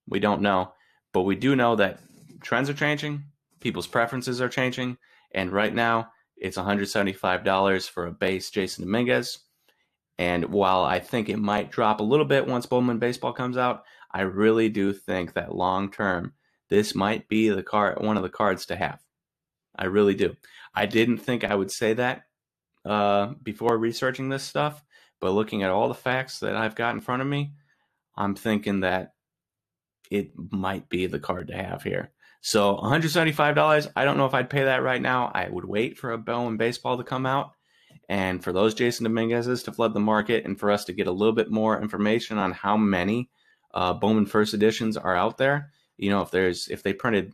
We 0.07 0.19
don't 0.19 0.41
know, 0.41 0.73
but 1.13 1.23
we 1.23 1.35
do 1.35 1.55
know 1.55 1.75
that 1.75 1.99
trends 2.41 2.69
are 2.69 2.73
changing, 2.75 3.23
people's 3.59 3.87
preferences 3.87 4.39
are 4.39 4.49
changing, 4.49 4.97
and 5.33 5.51
right 5.51 5.73
now 5.73 6.09
it's 6.37 6.57
$175 6.57 7.89
for 7.89 8.05
a 8.05 8.11
base 8.11 8.51
Jasson 8.51 8.81
Dominguez. 8.81 9.39
And 10.17 10.45
while 10.45 10.83
I 10.83 10.99
think 10.99 11.29
it 11.29 11.37
might 11.37 11.71
drop 11.71 11.99
a 11.99 12.03
little 12.03 12.25
bit 12.25 12.47
once 12.47 12.65
Bowman 12.65 12.99
Baseball 12.99 13.33
comes 13.33 13.57
out, 13.57 13.83
I 14.11 14.21
really 14.21 14.69
do 14.69 14.93
think 14.93 15.33
that 15.33 15.55
long 15.55 15.91
term, 15.91 16.33
this 16.69 16.93
might 16.93 17.27
be 17.27 17.49
the 17.49 17.63
card, 17.63 18.01
one 18.01 18.17
of 18.17 18.23
the 18.23 18.29
cards 18.29 18.67
to 18.67 18.75
have. 18.75 18.99
I 19.75 19.85
really 19.85 20.13
do. 20.13 20.35
I 20.75 20.85
didn't 20.85 21.17
think 21.17 21.43
I 21.43 21.55
would 21.55 21.71
say 21.71 21.93
that 21.93 22.23
uh, 22.85 23.33
before 23.41 23.77
researching 23.77 24.29
this 24.29 24.43
stuff, 24.43 24.83
but 25.19 25.31
looking 25.31 25.63
at 25.63 25.71
all 25.71 25.87
the 25.87 25.95
facts 25.95 26.39
that 26.39 26.55
I've 26.55 26.75
got 26.75 26.93
in 26.93 27.01
front 27.01 27.21
of 27.21 27.27
me, 27.27 27.53
I'm 28.15 28.35
thinking 28.35 28.81
that 28.81 29.13
it 30.11 30.31
might 30.51 30.89
be 30.89 31.07
the 31.07 31.19
card 31.19 31.47
to 31.47 31.55
have 31.55 31.81
here. 31.81 32.11
So 32.41 32.75
$175, 32.75 33.91
I 33.95 34.05
don't 34.05 34.17
know 34.17 34.25
if 34.25 34.33
I'd 34.33 34.49
pay 34.49 34.65
that 34.65 34.83
right 34.83 35.01
now. 35.01 35.31
I 35.33 35.47
would 35.49 35.65
wait 35.65 35.97
for 35.97 36.11
a 36.11 36.17
Bowman 36.17 36.57
baseball 36.57 36.97
to 36.97 37.03
come 37.03 37.25
out 37.25 37.53
and 38.09 38.43
for 38.43 38.51
those 38.51 38.75
Jasson 38.75 39.03
Dominguez's 39.03 39.63
to 39.63 39.71
flood 39.71 39.93
the 39.93 39.99
market 39.99 40.45
and 40.45 40.59
for 40.59 40.71
us 40.71 40.85
to 40.85 40.93
get 40.93 41.07
a 41.07 41.11
little 41.11 41.33
bit 41.33 41.51
more 41.51 41.81
information 41.81 42.37
on 42.37 42.51
how 42.51 42.77
many 42.77 43.29
uh, 43.73 43.93
Bowman 43.93 44.25
first 44.25 44.53
editions 44.53 44.97
are 44.97 45.15
out 45.15 45.37
there. 45.37 45.71
You 45.97 46.09
know, 46.09 46.21
if 46.21 46.31
there's 46.31 46.67
if 46.67 46.83
they 46.83 46.93
printed 46.93 47.33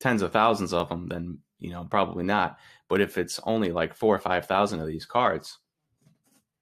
tens 0.00 0.22
of 0.22 0.32
thousands 0.32 0.72
of 0.72 0.88
them, 0.88 1.08
then 1.08 1.38
you 1.58 1.70
know 1.70 1.86
probably 1.90 2.24
not. 2.24 2.58
But 2.88 3.00
if 3.00 3.16
it's 3.16 3.40
only 3.44 3.70
like 3.70 3.94
four 3.94 4.14
or 4.14 4.18
five 4.18 4.46
thousand 4.46 4.80
of 4.80 4.86
these 4.86 5.06
cards, 5.06 5.58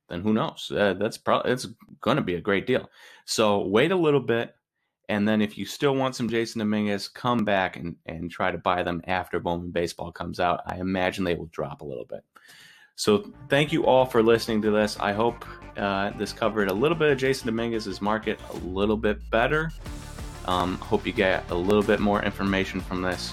then 0.09 0.23
who 0.23 0.33
knows? 0.33 0.71
Uh, 0.75 0.95
that's 0.95 1.19
probably 1.19 1.53
it's 1.53 1.67
going 2.01 2.17
to 2.17 2.23
be 2.23 2.35
a 2.35 2.41
great 2.41 2.67
deal. 2.67 2.91
So 3.25 3.67
wait 3.67 3.93
a 3.93 3.97
little 3.97 4.21
bit, 4.21 4.55
and 5.09 5.27
then 5.27 5.41
if 5.41 5.57
you 5.57 5.65
still 5.65 5.95
want 5.95 6.17
some 6.17 6.29
Jasson 6.29 6.59
Dominguez, 6.59 7.09
come 7.09 7.45
back 7.45 7.77
and 7.77 7.97
and 8.07 8.31
try 8.31 8.51
to 8.51 8.59
buy 8.59 8.83
them 8.83 9.03
after 9.07 9.41
Bowman 9.41 9.71
Baseball 9.71 10.13
comes 10.13 10.41
out. 10.41 10.61
I 10.67 10.77
imagine 10.77 11.25
they 11.25 11.35
will 11.35 11.47
drop 11.47 11.81
a 11.81 11.87
little 11.87 12.07
bit. 12.07 12.25
So 13.01 13.33
thank 13.49 13.73
you 13.73 13.87
all 13.87 14.05
for 14.05 14.23
listening 14.23 14.61
to 14.61 14.71
this. 14.71 14.99
I 15.01 15.13
hope 15.13 15.47
uh, 15.79 16.11
this 16.19 16.35
covered 16.35 16.69
a 16.69 16.75
little 16.75 16.99
bit 16.99 17.11
of 17.11 17.17
Jasson 17.17 17.47
Dominguez's 17.47 18.03
market 18.03 18.39
a 18.51 18.57
little 18.59 18.99
bit 18.99 19.19
better. 19.31 19.71
Um, 20.45 20.77
hope 20.77 21.07
you 21.07 21.13
get 21.15 21.51
a 21.51 21.55
little 21.55 21.83
bit 21.83 21.99
more 21.99 22.23
information 22.23 22.79
from 22.79 23.01
this. 23.01 23.33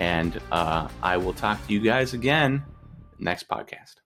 And 0.00 0.40
uh, 0.50 0.88
I 1.00 1.16
will 1.16 1.32
talk 1.32 1.64
to 1.64 1.72
you 1.72 1.78
guys 1.78 2.12
again 2.12 2.64
next 3.20 3.48
podcast. 3.48 4.03